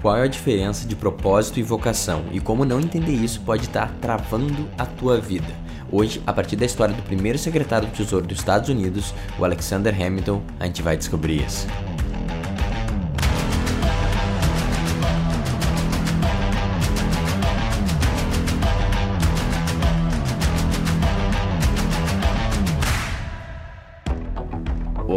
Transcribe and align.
Qual 0.00 0.16
é 0.16 0.22
a 0.22 0.28
diferença 0.28 0.86
de 0.86 0.94
propósito 0.94 1.58
e 1.58 1.62
vocação 1.62 2.24
e 2.30 2.38
como 2.38 2.64
não 2.64 2.78
entender 2.78 3.12
isso 3.12 3.40
pode 3.40 3.64
estar 3.64 3.92
travando 4.00 4.68
a 4.78 4.86
tua 4.86 5.20
vida? 5.20 5.52
Hoje, 5.90 6.22
a 6.24 6.32
partir 6.32 6.54
da 6.54 6.64
história 6.64 6.94
do 6.94 7.02
primeiro 7.02 7.36
secretário 7.36 7.88
do 7.88 7.96
Tesouro 7.96 8.24
dos 8.24 8.38
Estados 8.38 8.68
Unidos, 8.68 9.12
o 9.36 9.44
Alexander 9.44 9.92
Hamilton, 9.92 10.40
a 10.60 10.66
gente 10.66 10.82
vai 10.82 10.96
descobrir 10.96 11.44
isso. 11.44 11.66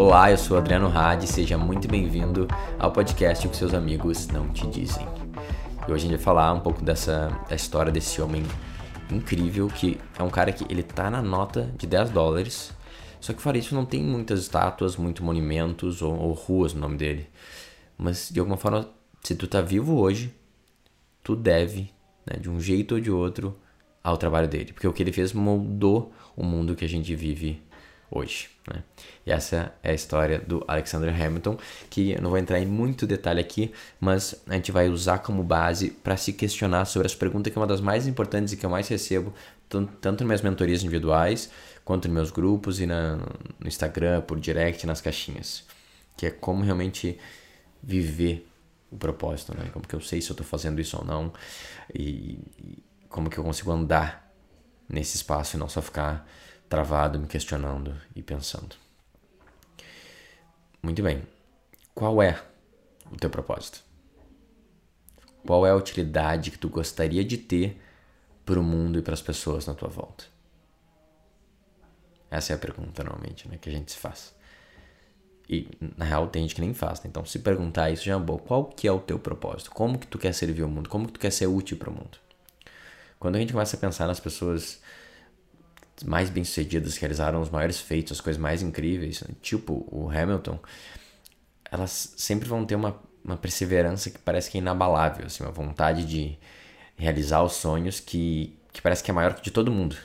Olá, 0.03 0.31
eu 0.31 0.37
sou 0.37 0.57
Adriano 0.57 0.87
Hadi, 0.87 1.27
seja 1.27 1.59
muito 1.59 1.87
bem-vindo 1.87 2.47
ao 2.79 2.91
podcast 2.91 3.47
que 3.47 3.55
seus 3.55 3.71
amigos 3.71 4.27
não 4.29 4.49
te 4.49 4.65
dizem. 4.65 5.05
E 5.87 5.91
hoje 5.91 6.07
a 6.07 6.09
gente 6.09 6.15
vai 6.15 6.17
falar 6.17 6.51
um 6.53 6.59
pouco 6.59 6.83
dessa 6.83 7.27
da 7.47 7.55
história 7.55 7.91
desse 7.91 8.19
homem 8.19 8.43
incrível 9.11 9.67
que 9.67 9.99
é 10.17 10.23
um 10.23 10.29
cara 10.29 10.51
que 10.51 10.65
ele 10.73 10.81
tá 10.81 11.07
na 11.11 11.21
nota 11.21 11.71
de 11.77 11.85
10 11.85 12.09
dólares, 12.09 12.73
só 13.19 13.31
que 13.31 13.39
fora 13.39 13.59
isso 13.59 13.75
não 13.75 13.85
tem 13.85 14.01
muitas 14.01 14.39
estátuas, 14.39 14.97
muitos 14.97 15.23
monumentos 15.23 16.01
ou, 16.01 16.19
ou 16.19 16.33
ruas 16.33 16.73
no 16.73 16.81
nome 16.81 16.97
dele. 16.97 17.29
Mas 17.95 18.31
de 18.31 18.39
alguma 18.39 18.57
forma, 18.57 18.89
se 19.21 19.35
tu 19.35 19.47
tá 19.47 19.61
vivo 19.61 19.99
hoje, 19.99 20.33
tu 21.23 21.35
deve, 21.35 21.93
né, 22.25 22.39
de 22.39 22.49
um 22.49 22.59
jeito 22.59 22.95
ou 22.95 22.99
de 22.99 23.11
outro, 23.11 23.55
ao 24.03 24.17
trabalho 24.17 24.47
dele, 24.47 24.73
porque 24.73 24.87
o 24.87 24.93
que 24.93 25.03
ele 25.03 25.11
fez 25.11 25.31
moldou 25.31 26.11
o 26.35 26.43
mundo 26.43 26.75
que 26.75 26.83
a 26.83 26.89
gente 26.89 27.13
vive 27.13 27.61
hoje. 28.11 28.49
Né? 28.67 28.83
E 29.25 29.31
essa 29.31 29.73
é 29.81 29.91
a 29.91 29.93
história 29.93 30.39
do 30.39 30.63
Alexander 30.67 31.09
Hamilton, 31.09 31.57
que 31.89 32.11
eu 32.11 32.21
não 32.21 32.29
vou 32.29 32.37
entrar 32.37 32.59
em 32.59 32.65
muito 32.65 33.07
detalhe 33.07 33.39
aqui, 33.39 33.71
mas 33.99 34.35
a 34.47 34.53
gente 34.53 34.71
vai 34.71 34.89
usar 34.89 35.19
como 35.19 35.41
base 35.41 35.89
para 35.89 36.17
se 36.17 36.33
questionar 36.33 36.85
sobre 36.85 37.07
as 37.07 37.15
perguntas 37.15 37.51
que 37.51 37.57
é 37.57 37.61
uma 37.61 37.67
das 37.67 37.81
mais 37.81 38.05
importantes 38.05 38.53
e 38.53 38.57
que 38.57 38.65
eu 38.65 38.69
mais 38.69 38.87
recebo, 38.89 39.33
tanto 39.69 40.23
nas 40.23 40.25
minhas 40.25 40.41
mentorias 40.41 40.81
individuais, 40.81 41.49
quanto 41.85 42.07
nos 42.07 42.13
meus 42.13 42.31
grupos 42.31 42.79
e 42.81 42.85
na, 42.85 43.15
no 43.57 43.67
Instagram, 43.67 44.21
por 44.21 44.39
direct, 44.39 44.85
nas 44.85 44.99
caixinhas. 44.99 45.63
Que 46.17 46.25
é 46.27 46.29
como 46.29 46.63
realmente 46.63 47.17
viver 47.81 48.47
o 48.91 48.97
propósito, 48.97 49.57
né? 49.57 49.69
Como 49.71 49.87
que 49.87 49.95
eu 49.95 50.01
sei 50.01 50.21
se 50.21 50.29
eu 50.29 50.33
estou 50.33 50.45
fazendo 50.45 50.81
isso 50.81 50.97
ou 50.97 51.05
não 51.05 51.31
e, 51.93 52.37
e 52.59 52.83
como 53.07 53.29
que 53.29 53.37
eu 53.37 53.43
consigo 53.43 53.71
andar 53.71 54.29
nesse 54.87 55.15
espaço 55.15 55.55
e 55.55 55.59
não 55.59 55.69
só 55.69 55.81
ficar 55.81 56.27
travado, 56.71 57.19
me 57.19 57.27
questionando 57.27 57.93
e 58.15 58.23
pensando. 58.23 58.77
Muito 60.81 61.03
bem. 61.03 61.21
Qual 61.93 62.23
é 62.23 62.41
o 63.11 63.17
teu 63.17 63.29
propósito? 63.29 63.83
Qual 65.45 65.67
é 65.67 65.71
a 65.71 65.75
utilidade 65.75 66.49
que 66.49 66.57
tu 66.57 66.69
gostaria 66.69 67.25
de 67.25 67.37
ter 67.37 67.77
para 68.45 68.57
o 68.57 68.63
mundo 68.63 68.97
e 68.97 69.01
para 69.01 69.13
as 69.13 69.21
pessoas 69.21 69.65
na 69.65 69.73
tua 69.73 69.89
volta? 69.89 70.23
Essa 72.29 72.53
é 72.53 72.55
a 72.55 72.59
pergunta 72.59 73.03
normalmente, 73.03 73.49
né, 73.49 73.57
que 73.59 73.69
a 73.69 73.73
gente 73.73 73.91
se 73.91 73.97
faz. 73.97 74.33
E 75.49 75.67
na 75.97 76.05
real 76.05 76.27
tem 76.27 76.43
gente 76.43 76.55
que 76.55 76.61
nem 76.61 76.73
faz, 76.73 77.01
né? 77.01 77.09
então 77.09 77.25
se 77.25 77.39
perguntar 77.39 77.91
isso 77.91 78.05
já 78.05 78.15
é 78.15 78.19
bom. 78.19 78.37
Qual 78.37 78.63
que 78.63 78.87
é 78.87 78.91
o 78.93 78.99
teu 78.99 79.19
propósito? 79.19 79.71
Como 79.71 79.99
que 79.99 80.07
tu 80.07 80.17
quer 80.17 80.33
servir 80.33 80.63
o 80.63 80.69
mundo? 80.69 80.87
Como 80.87 81.05
que 81.07 81.11
tu 81.11 81.19
quer 81.19 81.31
ser 81.31 81.47
útil 81.47 81.75
para 81.75 81.89
o 81.89 81.93
mundo? 81.93 82.17
Quando 83.19 83.35
a 83.35 83.39
gente 83.39 83.51
começa 83.51 83.75
a 83.75 83.79
pensar 83.79 84.07
nas 84.07 84.21
pessoas 84.21 84.81
mais 86.05 86.29
bem-sucedidas, 86.29 86.97
realizaram 86.97 87.41
os 87.41 87.49
maiores 87.49 87.79
feitos, 87.79 88.13
as 88.13 88.21
coisas 88.21 88.41
mais 88.41 88.61
incríveis, 88.61 89.21
né? 89.21 89.35
tipo 89.41 89.85
o 89.91 90.09
Hamilton, 90.09 90.59
elas 91.71 92.13
sempre 92.17 92.47
vão 92.47 92.65
ter 92.65 92.75
uma, 92.75 92.99
uma 93.23 93.37
perseverança 93.37 94.09
que 94.09 94.19
parece 94.19 94.49
que 94.49 94.57
é 94.57 94.61
inabalável, 94.61 95.25
assim, 95.25 95.43
uma 95.43 95.51
vontade 95.51 96.05
de 96.05 96.37
realizar 96.97 97.43
os 97.43 97.53
sonhos 97.53 97.99
que, 97.99 98.57
que 98.73 98.81
parece 98.81 99.03
que 99.03 99.11
é 99.11 99.13
maior 99.13 99.33
que 99.33 99.41
de 99.41 99.51
todo 99.51 99.71
mundo. 99.71 99.95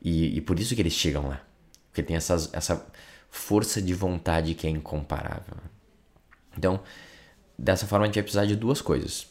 E, 0.00 0.36
e 0.36 0.40
por 0.40 0.58
isso 0.58 0.74
que 0.74 0.80
eles 0.80 0.92
chegam 0.92 1.28
lá. 1.28 1.40
Porque 1.88 2.02
tem 2.02 2.16
essas, 2.16 2.52
essa 2.52 2.86
força 3.30 3.82
de 3.82 3.92
vontade 3.92 4.54
que 4.54 4.66
é 4.66 4.70
incomparável. 4.70 5.56
Então, 6.56 6.80
dessa 7.58 7.86
forma, 7.86 8.04
a 8.04 8.06
gente 8.06 8.14
vai 8.14 8.22
precisar 8.22 8.46
de 8.46 8.56
duas 8.56 8.80
coisas. 8.80 9.26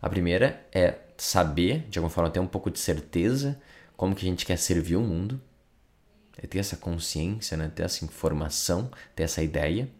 A 0.00 0.08
primeira 0.08 0.66
é 0.72 0.96
saber, 1.16 1.86
de 1.88 1.98
alguma 1.98 2.10
forma, 2.10 2.30
ter 2.30 2.40
um 2.40 2.46
pouco 2.46 2.70
de 2.70 2.78
certeza 2.78 3.60
como 3.98 4.14
que 4.14 4.24
a 4.24 4.30
gente 4.30 4.46
quer 4.46 4.56
servir 4.56 4.94
o 4.94 5.00
mundo, 5.00 5.40
é 6.40 6.46
ter 6.46 6.60
essa 6.60 6.76
consciência, 6.76 7.56
né? 7.56 7.68
ter 7.74 7.82
essa 7.82 8.04
informação, 8.04 8.92
ter 9.16 9.24
essa 9.24 9.42
ideia. 9.42 9.90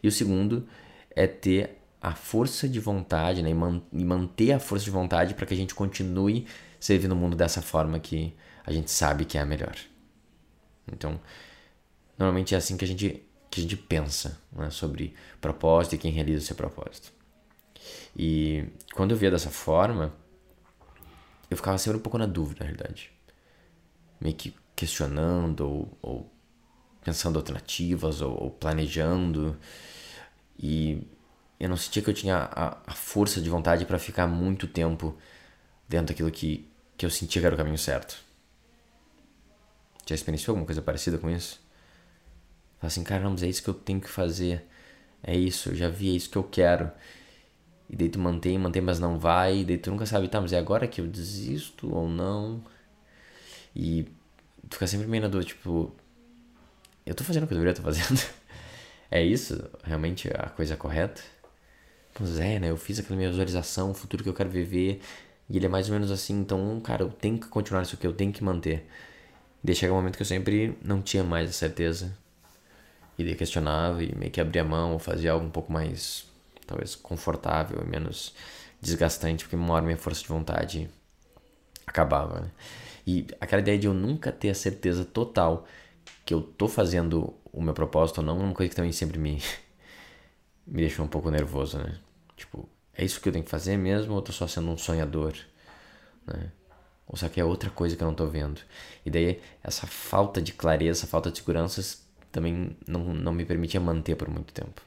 E 0.00 0.06
o 0.06 0.12
segundo 0.12 0.68
é 1.10 1.26
ter 1.26 1.80
a 2.00 2.14
força 2.14 2.68
de 2.68 2.78
vontade 2.78 3.42
né? 3.42 3.50
e, 3.50 4.04
manter 4.04 4.52
a 4.52 4.60
força 4.60 4.84
de 4.84 4.92
vontade 4.92 5.34
para 5.34 5.46
que 5.46 5.52
a 5.52 5.56
gente 5.56 5.74
continue 5.74 6.46
servindo 6.78 7.10
o 7.10 7.16
mundo 7.16 7.34
dessa 7.34 7.60
forma 7.60 7.98
que 7.98 8.32
a 8.64 8.70
gente 8.70 8.88
sabe 8.92 9.24
que 9.24 9.36
é 9.36 9.40
a 9.40 9.44
melhor. 9.44 9.74
Então, 10.92 11.20
normalmente 12.16 12.54
é 12.54 12.58
assim 12.58 12.76
que 12.76 12.84
a 12.84 12.88
gente, 12.88 13.20
que 13.50 13.58
a 13.58 13.62
gente 13.62 13.76
pensa 13.76 14.40
né? 14.52 14.70
sobre 14.70 15.12
propósito 15.40 15.96
e 15.96 15.98
quem 15.98 16.12
realiza 16.12 16.38
o 16.38 16.46
seu 16.46 16.54
propósito. 16.54 17.12
E 18.16 18.64
quando 18.94 19.10
eu 19.10 19.16
via 19.16 19.32
dessa 19.32 19.50
forma, 19.50 20.14
eu 21.50 21.56
ficava 21.56 21.76
sempre 21.78 21.98
um 21.98 22.02
pouco 22.02 22.16
na 22.16 22.26
dúvida, 22.26 22.60
na 22.60 22.66
realidade 22.66 23.13
meio 24.20 24.34
que 24.34 24.54
questionando 24.74 25.60
ou, 25.66 25.98
ou 26.02 26.32
pensando 27.02 27.38
alternativas 27.38 28.20
ou, 28.20 28.44
ou, 28.44 28.50
planejando 28.50 29.56
e 30.58 31.06
eu 31.60 31.68
não 31.68 31.76
sentia 31.76 32.02
que 32.02 32.10
eu 32.10 32.14
tinha 32.14 32.36
a, 32.36 32.78
a 32.86 32.92
força 32.92 33.40
de 33.40 33.48
vontade 33.48 33.84
para 33.84 33.98
ficar 33.98 34.26
muito 34.26 34.66
tempo 34.66 35.16
dentro 35.88 36.08
daquilo 36.08 36.30
que, 36.30 36.68
que 36.96 37.06
eu 37.06 37.10
sentia 37.10 37.40
que 37.40 37.46
era 37.46 37.54
o 37.54 37.58
caminho 37.58 37.78
certo. 37.78 38.22
Já 40.06 40.14
experienciou 40.14 40.52
alguma 40.52 40.66
coisa 40.66 40.82
parecida 40.82 41.18
com 41.18 41.30
isso? 41.30 41.60
Fala 42.78 42.88
assim, 42.88 43.04
caramba, 43.04 43.42
é 43.44 43.48
isso 43.48 43.62
que 43.62 43.70
eu 43.70 43.74
tenho 43.74 44.00
que 44.00 44.08
fazer. 44.08 44.66
É 45.22 45.34
isso, 45.34 45.70
eu 45.70 45.74
já 45.74 45.88
vi, 45.88 46.10
é 46.10 46.12
isso 46.12 46.28
que 46.28 46.36
eu 46.36 46.44
quero. 46.44 46.90
E 47.88 47.96
daí 47.96 48.08
tu 48.08 48.18
mantém, 48.18 48.58
mantém, 48.58 48.82
mas 48.82 48.98
não 49.00 49.18
vai. 49.18 49.60
E 49.60 49.64
daí 49.64 49.78
tu 49.78 49.90
nunca 49.90 50.04
sabe, 50.06 50.28
tá, 50.28 50.40
mas 50.40 50.52
é 50.52 50.58
agora 50.58 50.86
que 50.86 51.00
eu 51.00 51.06
desisto 51.06 51.94
ou 51.94 52.08
não? 52.08 52.62
E 53.74 54.04
tu 54.68 54.74
fica 54.74 54.86
sempre 54.86 55.06
meio 55.06 55.22
na 55.22 55.28
dúvida, 55.28 55.48
tipo, 55.48 55.92
eu 57.04 57.14
tô 57.14 57.24
fazendo 57.24 57.44
o 57.44 57.46
que 57.46 57.54
eu 57.54 57.58
deveria 57.58 57.72
estar 57.72 57.82
fazendo? 57.82 58.20
é 59.10 59.22
isso 59.22 59.68
realmente 59.82 60.28
a 60.28 60.48
coisa 60.50 60.76
correta? 60.76 61.22
Pois 62.14 62.38
é, 62.38 62.58
né? 62.60 62.70
Eu 62.70 62.76
fiz 62.76 62.98
aquela 62.98 63.16
minha 63.16 63.28
visualização, 63.28 63.90
o 63.90 63.94
futuro 63.94 64.22
que 64.22 64.28
eu 64.28 64.34
quero 64.34 64.48
viver, 64.48 65.00
e 65.50 65.56
ele 65.56 65.66
é 65.66 65.68
mais 65.68 65.88
ou 65.88 65.94
menos 65.94 66.10
assim, 66.10 66.40
então, 66.40 66.80
cara, 66.80 67.02
eu 67.02 67.10
tenho 67.10 67.38
que 67.38 67.48
continuar 67.48 67.82
isso 67.82 67.96
aqui, 67.96 68.06
eu 68.06 68.12
tenho 68.12 68.32
que 68.32 68.42
manter. 68.42 68.86
E 69.62 69.66
daí 69.66 69.74
chega 69.74 69.92
um 69.92 69.96
momento 69.96 70.16
que 70.16 70.22
eu 70.22 70.26
sempre 70.26 70.78
não 70.82 71.02
tinha 71.02 71.24
mais 71.24 71.50
a 71.50 71.52
certeza. 71.52 72.16
E 73.18 73.24
daí 73.24 73.34
questionava 73.34 74.02
e 74.02 74.14
meio 74.14 74.30
que 74.30 74.40
abria 74.40 74.62
a 74.62 74.64
mão, 74.64 74.92
ou 74.92 74.98
fazia 74.98 75.32
algo 75.32 75.44
um 75.46 75.50
pouco 75.50 75.72
mais, 75.72 76.26
talvez, 76.66 76.94
confortável 76.94 77.82
e 77.82 77.88
menos 77.88 78.34
desgastante, 78.80 79.44
porque 79.44 79.56
uma 79.56 79.74
hora 79.74 79.84
minha 79.84 79.96
força 79.96 80.22
de 80.22 80.28
vontade 80.28 80.88
acabava, 81.86 82.40
né? 82.40 82.50
E 83.06 83.26
aquela 83.40 83.60
ideia 83.60 83.78
de 83.78 83.86
eu 83.86 83.94
nunca 83.94 84.32
ter 84.32 84.50
a 84.50 84.54
certeza 84.54 85.04
total 85.04 85.66
que 86.24 86.32
eu 86.32 86.42
tô 86.42 86.68
fazendo 86.68 87.34
o 87.52 87.62
meu 87.62 87.74
propósito 87.74 88.18
ou 88.18 88.24
não, 88.24 88.40
é 88.40 88.44
uma 88.44 88.54
coisa 88.54 88.70
que 88.70 88.76
também 88.76 88.92
sempre 88.92 89.18
me, 89.18 89.42
me 90.66 90.82
deixou 90.82 91.04
um 91.04 91.08
pouco 91.08 91.30
nervoso, 91.30 91.78
né? 91.78 91.98
Tipo, 92.36 92.68
é 92.94 93.04
isso 93.04 93.20
que 93.20 93.28
eu 93.28 93.32
tenho 93.32 93.44
que 93.44 93.50
fazer 93.50 93.76
mesmo 93.76 94.12
ou 94.12 94.18
eu 94.18 94.22
tô 94.22 94.32
só 94.32 94.46
sendo 94.46 94.70
um 94.70 94.78
sonhador, 94.78 95.34
né? 96.26 96.50
Ou 97.06 97.16
será 97.16 97.30
que 97.30 97.40
é 97.40 97.44
outra 97.44 97.70
coisa 97.70 97.94
que 97.96 98.02
eu 98.02 98.06
não 98.06 98.14
tô 98.14 98.26
vendo? 98.26 98.60
E 99.04 99.10
daí, 99.10 99.40
essa 99.62 99.86
falta 99.86 100.40
de 100.40 100.52
clareza, 100.52 101.00
essa 101.00 101.06
falta 101.06 101.30
de 101.30 101.38
segurança 101.38 102.02
também 102.32 102.76
não, 102.86 103.14
não 103.14 103.32
me 103.32 103.44
permitia 103.44 103.78
manter 103.78 104.16
por 104.16 104.28
muito 104.28 104.52
tempo. 104.52 104.80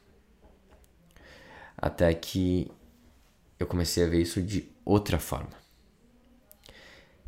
Até 1.78 2.12
que 2.16 2.72
eu 3.60 3.68
comecei 3.68 4.04
a 4.04 4.08
ver 4.08 4.22
isso 4.22 4.42
de 4.42 4.68
outra 4.84 5.20
forma. 5.20 5.67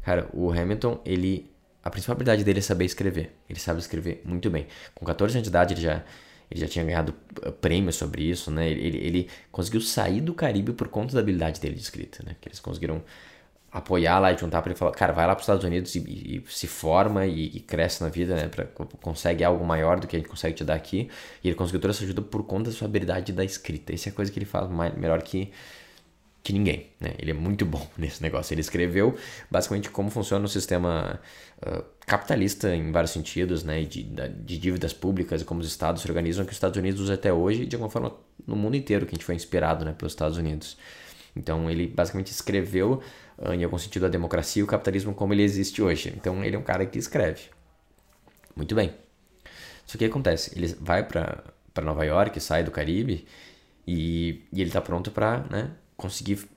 Cara, 0.01 0.29
o 0.33 0.51
Hamilton, 0.51 0.99
ele. 1.05 1.51
A 1.83 1.89
principal 1.89 2.13
habilidade 2.13 2.43
dele 2.43 2.59
é 2.59 2.61
saber 2.61 2.85
escrever. 2.85 3.35
Ele 3.49 3.59
sabe 3.59 3.79
escrever 3.79 4.21
muito 4.25 4.49
bem. 4.49 4.67
Com 4.93 5.05
14 5.05 5.35
anos 5.35 5.43
de 5.43 5.49
idade, 5.49 5.73
ele 5.73 5.81
já, 5.81 6.03
ele 6.51 6.59
já 6.59 6.67
tinha 6.67 6.83
ganhado 6.83 7.15
uh, 7.45 7.51
prêmios 7.53 7.95
sobre 7.95 8.23
isso, 8.23 8.51
né? 8.51 8.69
Ele, 8.69 8.85
ele, 8.85 8.97
ele, 8.97 9.29
conseguiu 9.51 9.79
sair 9.79 10.19
do 10.19 10.33
Caribe 10.33 10.73
por 10.73 10.89
conta 10.89 11.13
da 11.13 11.21
habilidade 11.21 11.61
dele 11.61 11.75
de 11.75 11.81
escrita, 11.81 12.21
né? 12.23 12.35
Que 12.41 12.49
eles 12.49 12.59
conseguiram 12.59 13.01
apoiar 13.71 14.19
lá 14.19 14.33
e 14.33 14.37
juntar 14.37 14.61
para 14.61 14.71
ele 14.71 14.79
falar, 14.79 14.91
cara, 14.91 15.13
vai 15.13 15.27
lá 15.27 15.35
para 15.35 15.41
os 15.41 15.43
Estados 15.43 15.63
Unidos 15.63 15.93
e, 15.95 15.99
e, 15.99 16.37
e 16.37 16.51
se 16.51 16.67
forma 16.67 17.25
e, 17.27 17.45
e, 17.45 17.59
cresce 17.59 18.01
na 18.03 18.09
vida, 18.09 18.35
né? 18.35 18.47
Pra, 18.47 18.65
consegue 18.65 19.43
algo 19.43 19.63
maior 19.63 19.99
do 19.99 20.07
que 20.07 20.15
a 20.15 20.19
gente 20.19 20.27
consegue 20.27 20.55
te 20.55 20.63
dar 20.63 20.75
aqui. 20.75 21.09
E 21.43 21.47
ele 21.47 21.55
conseguiu 21.55 21.79
toda 21.79 21.93
essa 21.93 22.03
ajuda 22.03 22.21
por 22.21 22.43
conta 22.43 22.69
da 22.69 22.75
sua 22.75 22.87
habilidade 22.87 23.31
da 23.31 23.43
escrita. 23.43 23.93
Essa 23.93 24.09
é 24.09 24.11
a 24.11 24.13
coisa 24.13 24.31
que 24.31 24.37
ele 24.39 24.45
faz 24.45 24.69
mais, 24.69 24.93
melhor 24.95 25.21
que 25.21 25.51
que 26.43 26.53
ninguém, 26.53 26.87
né? 26.99 27.13
Ele 27.17 27.31
é 27.31 27.33
muito 27.33 27.65
bom 27.65 27.85
nesse 27.97 28.21
negócio. 28.21 28.53
Ele 28.53 28.61
escreveu 28.61 29.17
basicamente 29.49 29.89
como 29.89 30.09
funciona 30.09 30.45
o 30.45 30.47
sistema 30.47 31.19
uh, 31.65 31.83
capitalista 32.05 32.73
em 32.73 32.91
vários 32.91 33.11
sentidos, 33.11 33.63
né? 33.63 33.83
De, 33.83 34.03
de 34.03 34.57
dívidas 34.57 34.93
públicas 34.93 35.41
e 35.41 35.45
como 35.45 35.59
os 35.59 35.67
estados 35.67 36.01
se 36.01 36.07
organizam, 36.07 36.45
que 36.45 36.51
os 36.51 36.55
Estados 36.55 36.77
Unidos 36.77 37.01
usam 37.01 37.15
até 37.15 37.31
hoje, 37.31 37.65
de 37.65 37.75
alguma 37.75 37.89
forma 37.89 38.15
no 38.45 38.55
mundo 38.55 38.75
inteiro, 38.75 39.05
que 39.05 39.11
a 39.11 39.15
gente 39.15 39.25
foi 39.25 39.35
inspirado, 39.35 39.83
né? 39.85 39.93
Pelos 39.97 40.13
Estados 40.13 40.37
Unidos. 40.37 40.77
Então 41.35 41.69
ele 41.69 41.87
basicamente 41.87 42.31
escreveu, 42.31 43.01
uh, 43.37 43.53
em 43.53 43.63
algum 43.63 43.77
sentido, 43.77 44.05
a 44.05 44.09
democracia 44.09 44.61
e 44.61 44.63
o 44.63 44.67
capitalismo 44.67 45.13
como 45.13 45.33
ele 45.33 45.43
existe 45.43 45.81
hoje. 45.81 46.13
Então 46.15 46.43
ele 46.43 46.55
é 46.55 46.59
um 46.59 46.63
cara 46.63 46.85
que 46.85 46.97
escreve. 46.97 47.43
Muito 48.55 48.75
bem. 48.75 48.93
Só 49.85 49.97
que 49.97 49.97
o 49.97 49.99
que 49.99 50.05
acontece? 50.05 50.51
Ele 50.55 50.67
vai 50.79 51.03
para 51.03 51.43
Nova 51.81 52.03
York, 52.05 52.39
sai 52.39 52.63
do 52.63 52.71
Caribe 52.71 53.25
e, 53.87 54.43
e 54.53 54.61
ele 54.61 54.69
está 54.69 54.81
pronto 54.81 55.09
para 55.11 55.39
né, 55.49 55.71
conseguir 55.99 56.49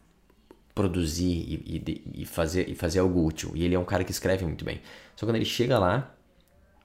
produzir 0.75 1.27
e, 1.27 1.83
e, 1.87 2.23
e, 2.23 2.27
fazer, 2.27 2.69
e 2.69 2.75
fazer 2.75 3.00
algo 3.00 3.25
útil. 3.25 3.53
E 3.55 3.65
ele 3.65 3.75
é 3.75 3.79
um 3.79 3.85
cara 3.85 4.05
que 4.05 4.11
escreve 4.11 4.44
muito 4.44 4.65
bem. 4.65 4.81
Só 5.17 5.27
quando 5.27 5.37
ele 5.37 5.44
chega 5.44 5.79
lá, 5.79 6.15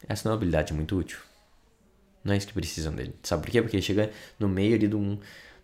essa 0.07 0.27
não 0.27 0.31
é 0.31 0.33
uma 0.33 0.37
habilidade 0.37 0.73
muito 0.73 0.97
útil. 0.97 1.19
Não 2.23 2.33
é 2.33 2.37
isso 2.37 2.47
que 2.47 2.53
precisam 2.53 2.93
dele. 2.93 3.15
Sabe 3.23 3.43
por 3.43 3.51
quê? 3.51 3.61
Porque 3.61 3.77
ele 3.77 3.83
chega 3.83 4.11
no 4.37 4.49
meio 4.49 4.75
ali 4.75 4.87
de 4.87 4.95
um. 4.95 5.17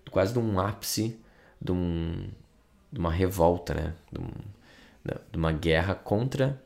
quase 0.09 0.31
de 0.31 0.39
um 0.39 0.59
ápice 0.59 1.19
de, 1.59 1.71
um, 1.71 2.29
de 2.91 2.99
uma 2.99 3.11
revolta, 3.11 3.73
né? 3.73 3.93
De, 4.11 4.19
um, 4.19 4.29
de 5.31 5.37
uma 5.37 5.51
guerra 5.51 5.95
contra 5.95 6.61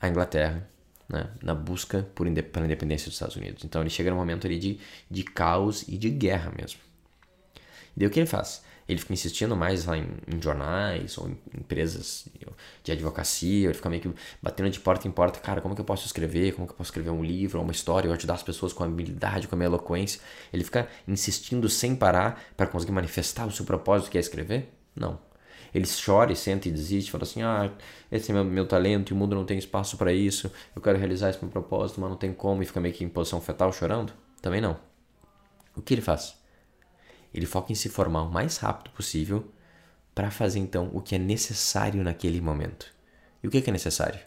a 0.00 0.08
Inglaterra. 0.08 0.68
Né? 1.08 1.28
Na 1.42 1.54
busca 1.54 2.08
por 2.14 2.26
pela 2.32 2.66
independência 2.66 3.06
dos 3.06 3.14
Estados 3.14 3.36
Unidos. 3.36 3.64
Então 3.64 3.80
ele 3.80 3.90
chega 3.90 4.10
num 4.10 4.16
momento 4.16 4.46
ali 4.46 4.58
de, 4.58 4.80
de 5.08 5.22
caos 5.24 5.86
e 5.86 5.98
de 5.98 6.08
guerra 6.08 6.52
mesmo. 6.56 6.80
E 7.96 8.00
daí 8.00 8.08
o 8.08 8.10
que 8.10 8.18
ele 8.18 8.26
faz? 8.26 8.62
Ele 8.90 8.98
fica 8.98 9.12
insistindo 9.12 9.56
mais 9.56 9.84
lá 9.84 9.96
em, 9.96 10.08
em, 10.26 10.42
jornais 10.42 11.16
ou 11.16 11.28
em 11.28 11.38
empresas 11.56 12.26
de 12.82 12.90
advocacia, 12.90 13.66
ele 13.66 13.74
fica 13.74 13.88
meio 13.88 14.02
que 14.02 14.10
batendo 14.42 14.68
de 14.68 14.80
porta 14.80 15.06
em 15.06 15.10
porta, 15.10 15.38
cara, 15.38 15.60
como 15.60 15.74
que 15.74 15.80
eu 15.80 15.84
posso 15.84 16.06
escrever, 16.06 16.54
como 16.54 16.66
que 16.66 16.72
eu 16.72 16.76
posso 16.76 16.88
escrever 16.88 17.10
um 17.10 17.22
livro, 17.22 17.60
uma 17.60 17.70
história, 17.70 18.08
ou 18.08 18.16
ajudar 18.16 18.34
as 18.34 18.42
pessoas 18.42 18.72
com 18.72 18.82
a 18.82 18.86
habilidade, 18.86 19.46
com 19.46 19.54
a 19.54 19.58
minha 19.58 19.68
eloquência. 19.68 20.20
Ele 20.52 20.64
fica 20.64 20.88
insistindo 21.06 21.68
sem 21.68 21.94
parar 21.94 22.42
para 22.56 22.66
conseguir 22.66 22.92
manifestar 22.92 23.46
o 23.46 23.52
seu 23.52 23.64
propósito 23.64 24.10
que 24.10 24.18
é 24.18 24.20
escrever? 24.20 24.68
Não. 24.94 25.20
Ele 25.72 25.86
chora 25.86 26.32
e 26.32 26.36
senta 26.36 26.68
e 26.68 26.72
desiste, 26.72 27.12
fala 27.12 27.22
assim: 27.22 27.42
ah, 27.42 27.70
esse 28.10 28.32
é 28.32 28.34
meu, 28.34 28.44
meu 28.44 28.66
talento 28.66 29.10
e 29.10 29.14
o 29.14 29.16
mundo 29.16 29.36
não 29.36 29.44
tem 29.44 29.56
espaço 29.56 29.96
para 29.96 30.12
isso, 30.12 30.50
eu 30.74 30.82
quero 30.82 30.98
realizar 30.98 31.30
esse 31.30 31.40
meu 31.40 31.50
propósito, 31.50 32.00
mas 32.00 32.10
não 32.10 32.16
tem 32.16 32.32
como, 32.32 32.60
e 32.60 32.66
fica 32.66 32.80
meio 32.80 32.92
que 32.92 33.04
em 33.04 33.08
posição 33.08 33.40
fetal 33.40 33.72
chorando? 33.72 34.12
Também 34.42 34.60
não. 34.60 34.76
O 35.76 35.80
que 35.80 35.94
ele 35.94 36.02
faz? 36.02 36.39
Ele 37.32 37.46
foca 37.46 37.72
em 37.72 37.74
se 37.74 37.88
formar 37.88 38.22
o 38.22 38.30
mais 38.30 38.56
rápido 38.56 38.90
possível 38.90 39.50
para 40.14 40.30
fazer 40.30 40.58
então 40.58 40.90
o 40.92 41.00
que 41.00 41.14
é 41.14 41.18
necessário 41.18 42.02
naquele 42.02 42.40
momento. 42.40 42.86
E 43.42 43.48
o 43.48 43.50
que 43.50 43.68
é 43.68 43.72
necessário? 43.72 44.20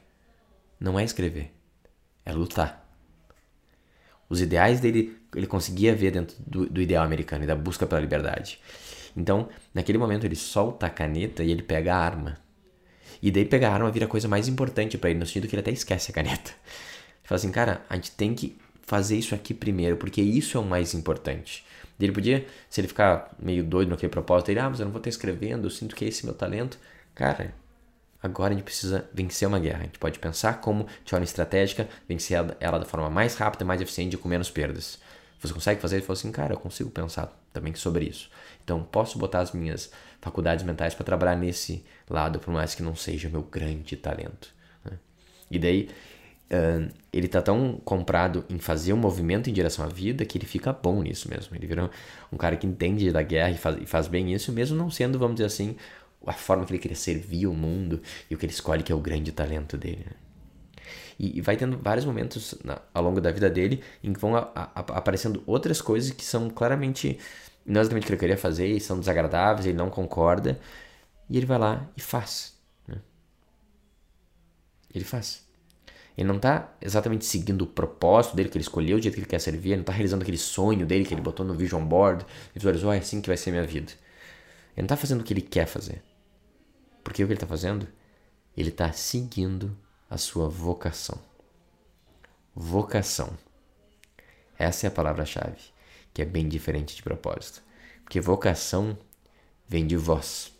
Não 0.80 1.00
é 1.00 1.04
escrever, 1.04 1.54
é 2.26 2.34
lutar. 2.34 2.84
Os 4.30 4.42
ideais 4.42 4.80
dele 4.80 5.18
ele 5.36 5.48
conseguia 5.48 5.96
ver 5.96 6.12
dentro 6.12 6.36
do, 6.40 6.66
do 6.68 6.82
ideal 6.82 7.04
americano 7.04 7.44
e 7.44 7.48
da 7.48 7.56
busca 7.56 7.86
pela 7.86 8.02
liberdade. 8.02 8.60
Então, 9.16 9.50
naquele 9.74 9.98
momento, 9.98 10.26
ele 10.26 10.36
solta 10.36 10.88
a 10.88 10.90
caneta 10.90 11.44
e 11.44 11.52
ele 11.52 11.62
pega 11.62 11.94
a 11.94 11.98
arma. 11.98 12.38
E 13.22 13.32
daí 13.32 13.46
pegar 13.46 13.70
a 13.70 13.74
arma 13.74 13.92
vira 13.92 14.06
a 14.06 14.10
coisa 14.10 14.28
mais 14.28 14.48
importante 14.48 14.98
para 14.98 15.10
ele, 15.10 15.20
no 15.20 15.26
sentido 15.26 15.48
que 15.48 15.56
ele 15.56 15.62
até 15.62 15.72
esquece 15.72 16.12
a 16.12 16.14
caneta. 16.14 16.52
Ele 16.52 17.28
fala 17.28 17.38
assim, 17.38 17.52
cara, 17.52 17.86
a 17.90 17.96
gente 17.96 18.12
tem 18.12 18.34
que 18.34 18.58
fazer 18.84 19.18
isso 19.18 19.34
aqui 19.34 19.54
primeiro, 19.54 19.98
porque 19.98 20.22
isso 20.22 20.58
é 20.58 20.60
o 20.62 20.64
mais 20.64 20.94
importante. 20.94 21.66
Ele 22.00 22.12
podia, 22.12 22.46
se 22.70 22.82
ele 22.82 22.88
ficar 22.88 23.34
meio 23.40 23.64
doido 23.64 23.90
naquele 23.90 24.10
propósito, 24.10 24.50
ele, 24.50 24.60
ah, 24.60 24.70
mas 24.70 24.80
eu 24.80 24.86
não 24.86 24.92
vou 24.92 25.00
estar 25.00 25.10
escrevendo, 25.10 25.66
eu 25.66 25.70
sinto 25.70 25.96
que 25.96 26.04
é 26.04 26.08
esse 26.08 26.26
meu 26.26 26.34
talento. 26.34 26.78
Cara, 27.16 27.54
agora 28.22 28.54
a 28.54 28.58
gente 28.58 28.66
precisa 28.66 29.10
vencer 29.14 29.48
uma 29.48 29.60
guerra. 29.60 29.80
A 29.80 29.84
gente 29.84 30.00
pode 30.00 30.20
pensar 30.20 30.60
como, 30.60 30.86
de 31.04 31.10
forma 31.10 31.24
estratégica, 31.24 31.88
vencer 32.08 32.38
ela 32.60 32.78
da 32.78 32.86
forma 32.86 33.10
mais 33.10 33.36
rápida, 33.36 33.64
mais 33.64 33.80
eficiente 33.80 34.16
e 34.16 34.18
com 34.18 34.28
menos 34.28 34.50
perdas. 34.50 35.00
Você 35.40 35.54
consegue 35.54 35.82
fazer? 35.82 35.98
Ele 35.98 36.06
falou 36.06 36.18
assim, 36.18 36.32
cara, 36.32 36.54
eu 36.54 36.58
consigo 36.58 36.90
pensar 36.90 37.38
também 37.52 37.76
sobre 37.76 38.06
isso. 38.06 38.30
Então, 38.64 38.82
posso 38.82 39.18
botar 39.18 39.40
as 39.40 39.52
minhas 39.52 39.92
faculdades 40.22 40.66
mentais 40.66 40.94
para 40.96 41.06
trabalhar 41.06 41.36
nesse 41.36 41.86
lado, 42.10 42.40
por 42.40 42.54
mais 42.54 42.74
que 42.74 42.82
não 42.82 42.96
seja 42.96 43.30
meu 43.30 43.44
grande 43.44 43.96
talento. 43.98 44.54
Né? 44.86 44.98
E 45.52 45.60
daí, 45.60 45.90
uh, 46.52 46.92
ele 47.12 47.28
tá 47.28 47.42
tão 47.42 47.80
comprado 47.84 48.46
em 48.50 48.60
fazer 48.60 48.94
um 48.94 48.98
movimento 48.98 49.50
em 49.50 49.54
direção 49.54 49.86
à 49.86 49.88
vida 49.88 50.26
que 50.26 50.38
ele 50.38 50.46
fica 50.46 50.74
bom 50.74 51.02
nisso 51.02 51.30
mesmo. 51.30 51.56
Ele 51.56 51.68
vira 51.68 51.90
um 52.32 52.38
cara 52.38 52.56
que 52.56 52.66
entende 52.66 53.12
da 53.12 53.22
guerra 53.22 53.52
e 53.52 53.58
faz, 53.58 53.82
e 53.82 53.86
faz 53.86 54.08
bem 54.08 54.34
isso, 54.34 54.52
mesmo 54.52 54.78
não 54.78 54.90
sendo, 54.90 55.20
vamos 55.20 55.36
dizer 55.36 55.48
assim, 55.48 55.76
a 56.26 56.34
forma 56.34 56.66
que 56.66 56.72
ele 56.72 56.80
queria 56.80 56.96
servir 56.98 57.48
o 57.48 57.54
mundo 57.54 58.02
e 58.30 58.36
o 58.36 58.38
que 58.38 58.46
ele 58.46 58.54
escolhe 58.54 58.84
que 58.84 58.92
é 58.92 58.96
o 58.96 59.00
grande 59.00 59.32
talento 59.32 59.78
dele. 59.78 60.06
Né? 60.06 60.16
E, 61.20 61.38
e, 61.38 61.42
vai 61.42 61.56
tendo 61.56 61.78
vários 61.78 62.06
momentos 62.06 62.56
na, 62.64 62.82
ao 62.94 63.04
longo 63.04 63.22
da 63.22 63.32
vida 63.32 63.50
dele 63.50 63.84
em 64.04 64.12
que 64.12 64.20
vão 64.20 64.36
a, 64.36 64.50
a, 64.56 64.80
aparecendo 64.80 65.44
outras 65.46 65.82
coisas 65.82 66.12
que 66.12 66.24
são 66.24 66.50
claramente 66.50 67.20
não 67.66 67.82
exatamente 67.82 68.04
o 68.04 68.08
que 68.08 68.14
ele 68.14 68.20
queria 68.20 68.38
fazer 68.38 68.68
e 68.68 68.80
são 68.80 69.00
desagradáveis, 69.00 69.66
ele 69.66 69.78
não 69.78 69.90
concorda. 69.90 70.60
E 71.30 71.38
ele 71.38 71.46
vai 71.46 71.58
lá 71.58 71.90
e 71.96 72.02
faz. 72.02 72.58
Né? 72.88 72.98
Ele 74.94 75.06
faz. 75.06 75.44
Ele 76.18 76.28
não 76.28 76.36
está 76.36 76.72
exatamente 76.82 77.26
seguindo 77.26 77.64
o 77.64 77.68
propósito 77.68 78.36
dele 78.36 78.50
que 78.50 78.58
ele 78.58 78.64
escolheu, 78.64 78.98
o 78.98 79.02
jeito 79.02 79.16
que 79.16 79.22
ele 79.22 79.28
quer 79.28 79.40
servir, 79.40 79.70
ele 79.70 79.78
não 79.78 79.82
está 79.82 79.94
realizando 79.94 80.22
aquele 80.22 80.38
sonho 80.38 80.86
dele 80.86 81.06
que 81.06 81.14
ele 81.14 81.22
botou 81.22 81.46
no 81.46 81.56
vision 81.56 81.84
board, 81.84 82.26
visualizou, 82.54 82.92
oh, 82.92 82.94
é 82.94 83.00
assim 83.00 83.20
que 83.20 83.28
vai 83.28 83.38
ser 83.38 83.52
minha 83.52 83.66
vida. 83.66 83.92
Ele 84.76 84.82
não 84.82 84.86
está 84.86 84.98
fazendo 84.98 85.22
o 85.22 85.24
que 85.24 85.34
ele 85.34 85.42
quer 85.42 85.66
fazer. 85.66 86.04
Porque 87.04 87.24
o 87.24 87.28
que 87.28 87.34
ele 87.34 87.38
está 87.38 87.48
fazendo? 87.48 87.88
Ele 88.56 88.70
está 88.70 88.92
seguindo 88.92 89.76
a 90.10 90.18
sua 90.18 90.48
vocação. 90.48 91.20
Vocação. 92.56 93.36
Essa 94.58 94.86
é 94.86 94.90
a 94.90 94.92
palavra-chave, 94.92 95.58
que 96.14 96.22
é 96.22 96.26
bem 96.26 96.48
diferente 96.48 96.96
de 96.96 97.02
propósito. 97.02 97.64
Porque 98.04 98.22
vocação 98.22 98.98
vem 99.68 99.88
de 99.88 99.98
voz. 99.98 100.54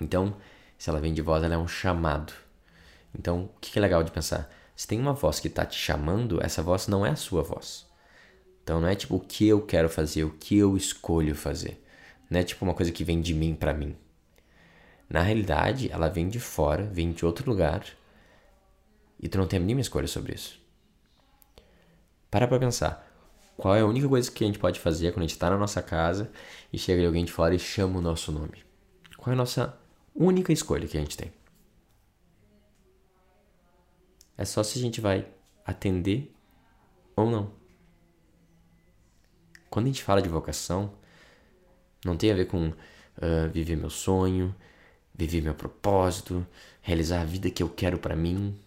Então, 0.00 0.36
se 0.78 0.88
ela 0.88 1.00
vem 1.00 1.12
de 1.12 1.22
voz, 1.22 1.42
ela 1.42 1.54
é 1.54 1.58
um 1.58 1.66
chamado. 1.66 2.32
Então, 3.18 3.50
o 3.56 3.60
que 3.60 3.76
é 3.76 3.82
legal 3.82 4.04
de 4.04 4.12
pensar? 4.12 4.48
Se 4.76 4.86
tem 4.86 5.00
uma 5.00 5.14
voz 5.14 5.40
que 5.40 5.48
está 5.48 5.64
te 5.64 5.78
chamando, 5.78 6.44
essa 6.44 6.62
voz 6.62 6.86
não 6.86 7.04
é 7.04 7.10
a 7.10 7.16
sua 7.16 7.42
voz. 7.42 7.86
Então 8.62 8.80
não 8.80 8.88
é 8.88 8.94
tipo 8.94 9.16
o 9.16 9.20
que 9.20 9.48
eu 9.48 9.62
quero 9.62 9.88
fazer, 9.88 10.24
o 10.24 10.30
que 10.30 10.58
eu 10.58 10.76
escolho 10.76 11.34
fazer. 11.34 11.82
Não 12.28 12.38
é 12.40 12.44
tipo 12.44 12.64
uma 12.64 12.74
coisa 12.74 12.92
que 12.92 13.02
vem 13.02 13.20
de 13.20 13.32
mim 13.32 13.54
para 13.54 13.72
mim. 13.72 13.96
Na 15.08 15.22
realidade, 15.22 15.90
ela 15.90 16.08
vem 16.08 16.28
de 16.28 16.38
fora, 16.38 16.82
vem 16.82 17.12
de 17.12 17.24
outro 17.24 17.48
lugar, 17.48 17.86
e 19.18 19.28
tu 19.28 19.38
não 19.38 19.46
tem 19.46 19.58
a 19.58 19.60
mínima 19.60 19.80
escolha 19.80 20.06
sobre 20.06 20.34
isso. 20.34 20.60
Para 22.30 22.46
pra 22.46 22.58
pensar. 22.58 23.04
Qual 23.56 23.74
é 23.74 23.80
a 23.80 23.86
única 23.86 24.06
coisa 24.06 24.30
que 24.30 24.44
a 24.44 24.46
gente 24.46 24.58
pode 24.58 24.78
fazer 24.78 25.12
quando 25.12 25.20
a 25.20 25.22
gente 25.22 25.30
está 25.30 25.48
na 25.48 25.56
nossa 25.56 25.80
casa 25.80 26.30
e 26.70 26.78
chega 26.78 27.06
alguém 27.06 27.24
de 27.24 27.32
fora 27.32 27.54
e 27.54 27.58
chama 27.58 27.98
o 27.98 28.02
nosso 28.02 28.30
nome? 28.30 28.62
Qual 29.16 29.30
é 29.30 29.34
a 29.34 29.36
nossa 29.36 29.78
única 30.14 30.52
escolha 30.52 30.86
que 30.86 30.98
a 30.98 31.00
gente 31.00 31.16
tem? 31.16 31.32
É 34.38 34.44
só 34.44 34.62
se 34.62 34.78
a 34.78 34.82
gente 34.82 35.00
vai 35.00 35.26
atender 35.64 36.32
ou 37.16 37.30
não. 37.30 37.50
Quando 39.70 39.86
a 39.86 39.88
gente 39.88 40.04
fala 40.04 40.20
de 40.20 40.28
vocação, 40.28 40.92
não 42.04 42.16
tem 42.16 42.30
a 42.30 42.34
ver 42.34 42.46
com 42.46 42.68
uh, 42.68 43.50
viver 43.52 43.76
meu 43.76 43.90
sonho, 43.90 44.54
viver 45.14 45.40
meu 45.40 45.54
propósito, 45.54 46.46
realizar 46.82 47.22
a 47.22 47.24
vida 47.24 47.50
que 47.50 47.62
eu 47.62 47.68
quero 47.68 47.98
para 47.98 48.14
mim. 48.14 48.58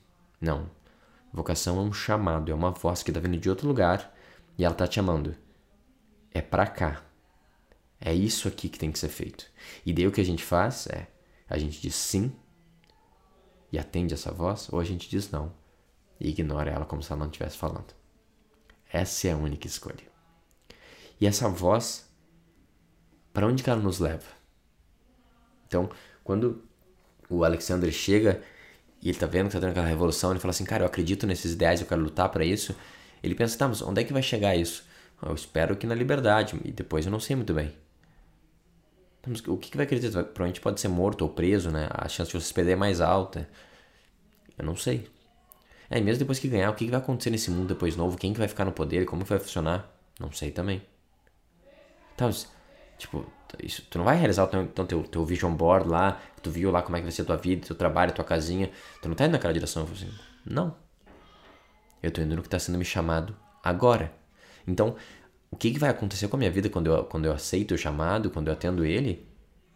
Não. 0.41 0.69
Vocação 1.31 1.77
é 1.77 1.81
um 1.81 1.93
chamado, 1.93 2.51
é 2.51 2.55
uma 2.55 2.71
voz 2.71 3.03
que 3.03 3.11
tá 3.11 3.19
vindo 3.19 3.37
de 3.37 3.49
outro 3.49 3.67
lugar 3.67 4.13
e 4.57 4.65
ela 4.65 4.73
tá 4.73 4.87
te 4.87 4.95
chamando. 4.95 5.35
É 6.31 6.41
pra 6.41 6.65
cá. 6.65 7.03
É 8.01 8.13
isso 8.13 8.47
aqui 8.47 8.69
que 8.69 8.79
tem 8.79 8.91
que 8.91 8.99
ser 8.99 9.09
feito. 9.09 9.45
E 9.85 9.93
daí 9.93 10.07
o 10.07 10.11
que 10.11 10.21
a 10.21 10.25
gente 10.25 10.43
faz 10.43 10.87
é, 10.87 11.07
a 11.47 11.57
gente 11.57 11.79
diz 11.79 11.95
sim 11.95 12.33
e 13.71 13.77
atende 13.77 14.13
essa 14.13 14.31
voz, 14.31 14.67
ou 14.71 14.79
a 14.79 14.83
gente 14.83 15.07
diz 15.07 15.29
não 15.29 15.58
e 16.19 16.29
ignora 16.29 16.71
ela 16.71 16.85
como 16.85 17.01
se 17.01 17.11
ela 17.11 17.19
não 17.19 17.27
estivesse 17.27 17.57
falando. 17.57 17.93
Essa 18.91 19.27
é 19.27 19.31
a 19.31 19.37
única 19.37 19.67
escolha. 19.67 20.09
E 21.21 21.27
essa 21.27 21.47
voz, 21.47 22.09
para 23.33 23.45
onde 23.45 23.63
que 23.63 23.69
ela 23.69 23.81
nos 23.81 23.99
leva? 23.99 24.27
Então, 25.67 25.89
quando 26.23 26.63
o 27.29 27.43
Alexander 27.43 27.91
chega 27.91 28.41
e 29.01 29.09
ele 29.09 29.17
tá 29.17 29.27
vendo 29.27 29.47
que 29.47 29.53
tá 29.53 29.59
tendo 29.59 29.69
aquela 29.69 29.87
revolução, 29.87 30.31
ele 30.31 30.39
fala 30.39 30.51
assim, 30.51 30.65
cara, 30.65 30.83
eu 30.83 30.87
acredito 30.87 31.27
nesses 31.27 31.53
ideais, 31.53 31.79
eu 31.79 31.87
quero 31.87 32.01
lutar 32.01 32.29
para 32.29 32.43
isso. 32.43 32.75
Ele 33.21 33.35
pensa, 33.35 33.57
tá, 33.57 33.67
mas 33.67 33.81
onde 33.81 34.01
é 34.01 34.03
que 34.03 34.13
vai 34.13 34.23
chegar 34.23 34.55
isso? 34.55 34.85
Eu 35.21 35.35
espero 35.35 35.75
que 35.75 35.85
na 35.85 35.93
liberdade, 35.93 36.59
e 36.63 36.71
depois 36.71 37.05
eu 37.05 37.11
não 37.11 37.19
sei 37.19 37.35
muito 37.35 37.53
bem. 37.53 37.73
Então, 39.21 39.53
o 39.53 39.57
que, 39.57 39.69
que 39.69 39.77
vai 39.77 39.85
acreditar? 39.85 40.23
Provavelmente 40.23 40.61
pode 40.61 40.79
ser 40.79 40.87
morto 40.87 41.21
ou 41.23 41.29
preso, 41.29 41.69
né? 41.69 41.89
A 41.91 42.07
chance 42.07 42.31
de 42.31 42.39
você 42.39 42.47
se 42.47 42.53
perder 42.53 42.71
é 42.71 42.75
mais 42.75 43.01
alta. 43.01 43.47
Eu 44.57 44.65
não 44.65 44.75
sei. 44.75 45.09
É, 45.89 45.99
mesmo 45.99 46.19
depois 46.19 46.37
que 46.37 46.47
ganhar, 46.47 46.69
o 46.69 46.75
que, 46.75 46.89
vai 46.89 46.99
acontecer 46.99 47.29
nesse 47.31 47.49
mundo 47.49 47.69
depois 47.69 47.95
novo? 47.95 48.17
Quem 48.17 48.31
que 48.31 48.39
vai 48.39 48.47
ficar 48.47 48.63
no 48.63 48.71
poder? 48.71 49.05
Como 49.05 49.25
vai 49.25 49.39
funcionar? 49.39 49.91
Não 50.19 50.31
sei 50.31 50.51
também. 50.51 50.81
Então, 52.13 52.29
tipo, 52.97 53.25
isso, 53.63 53.85
tu 53.89 53.97
não 53.97 54.05
vai 54.05 54.17
realizar 54.17 54.43
o 54.43 54.47
teu, 54.47 54.61
então, 54.61 54.85
teu, 54.85 55.03
teu 55.03 55.25
vision 55.25 55.53
board 55.55 55.89
lá, 55.89 56.21
que 56.35 56.41
tu 56.41 56.51
viu 56.51 56.69
lá 56.69 56.81
como 56.83 56.97
é 56.97 56.99
que 56.99 57.05
vai 57.05 57.11
ser 57.11 57.23
a 57.23 57.25
tua 57.25 57.37
vida, 57.37 57.65
teu 57.65 57.75
trabalho, 57.75 58.13
tua 58.13 58.25
casinha. 58.25 58.69
Tu 59.01 59.07
não 59.07 59.15
tá 59.15 59.25
indo 59.25 59.31
naquela 59.31 59.53
direção. 59.53 59.87
Assim, 59.91 60.11
não. 60.45 60.75
Eu 62.03 62.11
tô 62.11 62.21
indo 62.21 62.35
no 62.35 62.43
que 62.43 62.49
tá 62.49 62.59
sendo 62.59 62.77
me 62.77 62.85
chamado 62.85 63.35
agora. 63.63 64.13
Então, 64.67 64.95
o 65.49 65.55
que, 65.55 65.71
que 65.71 65.79
vai 65.79 65.89
acontecer 65.89 66.27
com 66.27 66.35
a 66.35 66.39
minha 66.39 66.51
vida 66.51 66.69
quando 66.69 66.87
eu, 66.87 67.03
quando 67.05 67.25
eu 67.25 67.33
aceito 67.33 67.73
o 67.73 67.77
chamado, 67.77 68.29
quando 68.29 68.47
eu 68.47 68.53
atendo 68.53 68.85
ele? 68.85 69.27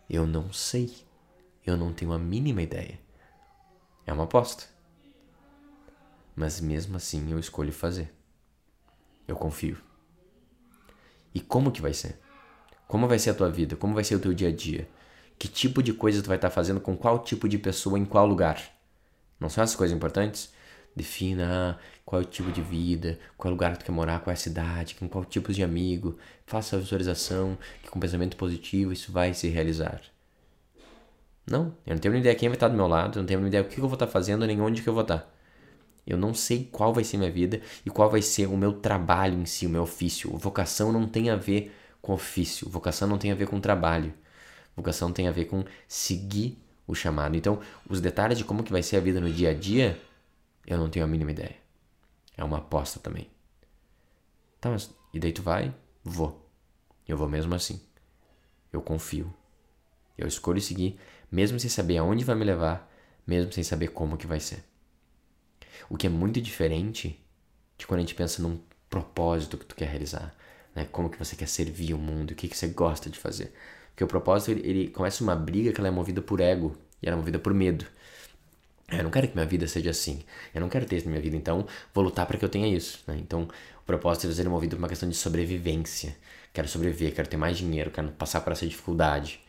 Eu 0.09 0.27
não 0.27 0.53
sei. 0.53 0.93
Eu 1.65 1.75
não 1.75 1.91
tenho 1.91 2.13
a 2.13 2.19
mínima 2.19 2.61
ideia. 2.61 2.99
É 4.05 4.13
uma 4.13 4.25
aposta. 4.25 4.72
Mas 6.35 6.59
mesmo 6.59 6.97
assim 6.97 7.31
eu 7.31 7.39
escolho 7.39 7.71
fazer. 7.71 8.11
Eu 9.27 9.35
confio. 9.35 9.77
E 11.33 11.39
como 11.39 11.71
que 11.71 11.81
vai 11.81 11.93
ser? 11.93 12.19
Como 12.87 13.07
vai 13.07 13.17
ser 13.17 13.31
a 13.31 13.33
tua 13.33 13.49
vida? 13.49 13.75
Como 13.75 13.93
vai 13.93 14.03
ser 14.03 14.15
o 14.15 14.19
teu 14.19 14.33
dia 14.33 14.49
a 14.49 14.51
dia? 14.51 14.87
Que 15.39 15.47
tipo 15.47 15.81
de 15.81 15.93
coisa 15.93 16.21
tu 16.21 16.27
vai 16.27 16.37
estar 16.37 16.49
fazendo 16.49 16.79
com 16.79 16.95
qual 16.95 17.19
tipo 17.19 17.49
de 17.49 17.57
pessoa 17.57 17.97
em 17.97 18.05
qual 18.05 18.25
lugar? 18.25 18.61
Não 19.39 19.49
são 19.49 19.63
essas 19.63 19.75
coisas 19.75 19.95
importantes? 19.95 20.53
Defina 20.95 21.79
qual 22.05 22.21
é 22.21 22.25
o 22.25 22.27
tipo 22.27 22.51
de 22.51 22.61
vida, 22.61 23.17
qual 23.35 23.49
é 23.49 23.51
o 23.51 23.55
lugar 23.55 23.73
que 23.73 23.79
tu 23.79 23.85
quer 23.85 23.91
morar, 23.91 24.19
qual 24.19 24.31
é 24.31 24.35
a 24.35 24.37
cidade, 24.37 24.95
com 24.95 25.09
qual 25.09 25.25
tipo 25.25 25.51
de 25.51 25.63
amigo. 25.63 26.17
Faça 26.45 26.75
a 26.75 26.79
visualização 26.79 27.57
que 27.81 27.89
com 27.89 27.99
pensamento 27.99 28.37
positivo 28.37 28.93
isso 28.93 29.11
vai 29.11 29.33
se 29.33 29.47
realizar. 29.47 30.01
Não, 31.49 31.75
eu 31.85 31.95
não 31.95 31.97
tenho 31.97 32.13
nem 32.13 32.21
ideia 32.21 32.35
quem 32.35 32.47
vai 32.47 32.55
estar 32.55 32.67
do 32.67 32.75
meu 32.75 32.87
lado, 32.87 33.17
eu 33.17 33.21
não 33.21 33.27
tenho 33.27 33.39
nem 33.39 33.47
ideia 33.47 33.63
o 33.63 33.67
que 33.67 33.77
eu 33.79 33.87
vou 33.87 33.95
estar 33.95 34.07
fazendo, 34.07 34.45
nem 34.45 34.61
onde 34.61 34.81
que 34.81 34.87
eu 34.87 34.93
vou 34.93 35.01
estar. 35.01 35.32
Eu 36.05 36.17
não 36.17 36.33
sei 36.33 36.67
qual 36.71 36.93
vai 36.93 37.03
ser 37.03 37.17
minha 37.17 37.31
vida 37.31 37.61
e 37.85 37.89
qual 37.89 38.09
vai 38.09 38.21
ser 38.21 38.47
o 38.47 38.57
meu 38.57 38.73
trabalho 38.73 39.39
em 39.39 39.45
si, 39.45 39.65
o 39.65 39.69
meu 39.69 39.83
ofício. 39.83 40.35
Vocação 40.37 40.91
não 40.91 41.07
tem 41.07 41.29
a 41.29 41.35
ver 41.35 41.73
com 42.01 42.13
ofício, 42.13 42.69
vocação 42.69 43.07
não 43.07 43.17
tem 43.17 43.31
a 43.31 43.35
ver 43.35 43.47
com 43.47 43.59
trabalho. 43.59 44.13
Vocação 44.75 45.13
tem 45.13 45.27
a 45.27 45.31
ver 45.31 45.45
com 45.45 45.63
seguir 45.87 46.57
o 46.85 46.93
chamado. 46.93 47.35
Então, 47.35 47.59
os 47.87 48.01
detalhes 48.01 48.37
de 48.37 48.43
como 48.43 48.63
que 48.63 48.71
vai 48.71 48.83
ser 48.83 48.97
a 48.97 48.99
vida 48.99 49.21
no 49.21 49.31
dia 49.31 49.51
a 49.51 49.53
dia, 49.53 50.01
eu 50.67 50.77
não 50.77 50.89
tenho 50.89 51.05
a 51.05 51.07
mínima 51.07 51.31
ideia. 51.31 51.55
É 52.35 52.43
uma 52.43 52.57
aposta 52.57 52.99
também. 52.99 53.29
Tá, 54.59 54.69
mas 54.69 54.93
e 55.13 55.19
daí 55.19 55.31
tu 55.31 55.41
vai? 55.41 55.73
Vou. 56.03 56.49
Eu 57.07 57.15
vou 57.17 57.29
mesmo 57.29 57.53
assim. 57.53 57.79
Eu 58.71 58.81
confio. 58.81 59.33
Eu 60.17 60.27
escolho 60.27 60.59
seguir, 60.59 60.99
mesmo 61.31 61.59
sem 61.59 61.69
saber 61.69 61.97
aonde 61.97 62.23
vai 62.23 62.35
me 62.35 62.43
levar, 62.43 62.91
mesmo 63.25 63.51
sem 63.51 63.63
saber 63.63 63.89
como 63.89 64.17
que 64.17 64.27
vai 64.27 64.39
ser. 64.39 64.63
O 65.89 65.97
que 65.97 66.07
é 66.07 66.09
muito 66.09 66.41
diferente 66.41 67.19
de 67.77 67.87
quando 67.87 67.99
a 67.99 68.01
gente 68.01 68.15
pensa 68.15 68.41
num 68.41 68.59
propósito 68.89 69.57
que 69.57 69.65
tu 69.65 69.75
quer 69.75 69.89
realizar, 69.89 70.35
né? 70.75 70.87
Como 70.91 71.09
que 71.09 71.17
você 71.17 71.35
quer 71.35 71.47
servir 71.47 71.93
o 71.93 71.97
mundo, 71.97 72.31
o 72.31 72.35
que, 72.35 72.47
que 72.47 72.57
você 72.57 72.67
gosta 72.67 73.09
de 73.09 73.17
fazer. 73.17 73.53
Porque 73.89 74.03
o 74.03 74.07
propósito, 74.07 74.51
ele, 74.51 74.67
ele 74.67 74.87
começa 74.89 75.23
uma 75.23 75.35
briga 75.35 75.71
que 75.71 75.79
ela 75.79 75.87
é 75.87 75.91
movida 75.91 76.21
por 76.21 76.39
ego 76.39 76.75
e 77.01 77.07
ela 77.07 77.15
é 77.15 77.19
movida 77.19 77.39
por 77.39 77.53
medo. 77.53 77.85
Eu 78.91 79.03
não 79.03 79.11
quero 79.11 79.27
que 79.27 79.33
minha 79.33 79.45
vida 79.45 79.67
seja 79.67 79.89
assim. 79.89 80.23
Eu 80.53 80.61
não 80.61 80.69
quero 80.69 80.85
ter 80.85 80.97
isso 80.97 81.05
na 81.05 81.11
minha 81.11 81.21
vida, 81.21 81.35
então 81.35 81.65
vou 81.93 82.03
lutar 82.03 82.25
para 82.25 82.37
que 82.37 82.45
eu 82.45 82.49
tenha 82.49 82.67
isso. 82.67 83.03
Né? 83.07 83.17
Então, 83.19 83.47
o 83.81 83.83
propósito 83.85 84.27
é 84.27 84.33
ser 84.33 84.47
movido 84.47 84.75
por 84.75 84.81
uma 84.81 84.89
questão 84.89 85.09
de 85.09 85.15
sobrevivência. 85.15 86.15
Quero 86.53 86.67
sobreviver, 86.67 87.13
quero 87.13 87.27
ter 87.27 87.37
mais 87.37 87.57
dinheiro, 87.57 87.89
quero 87.89 88.11
passar 88.11 88.41
por 88.41 88.53
essa 88.53 88.65
dificuldade. 88.67 89.41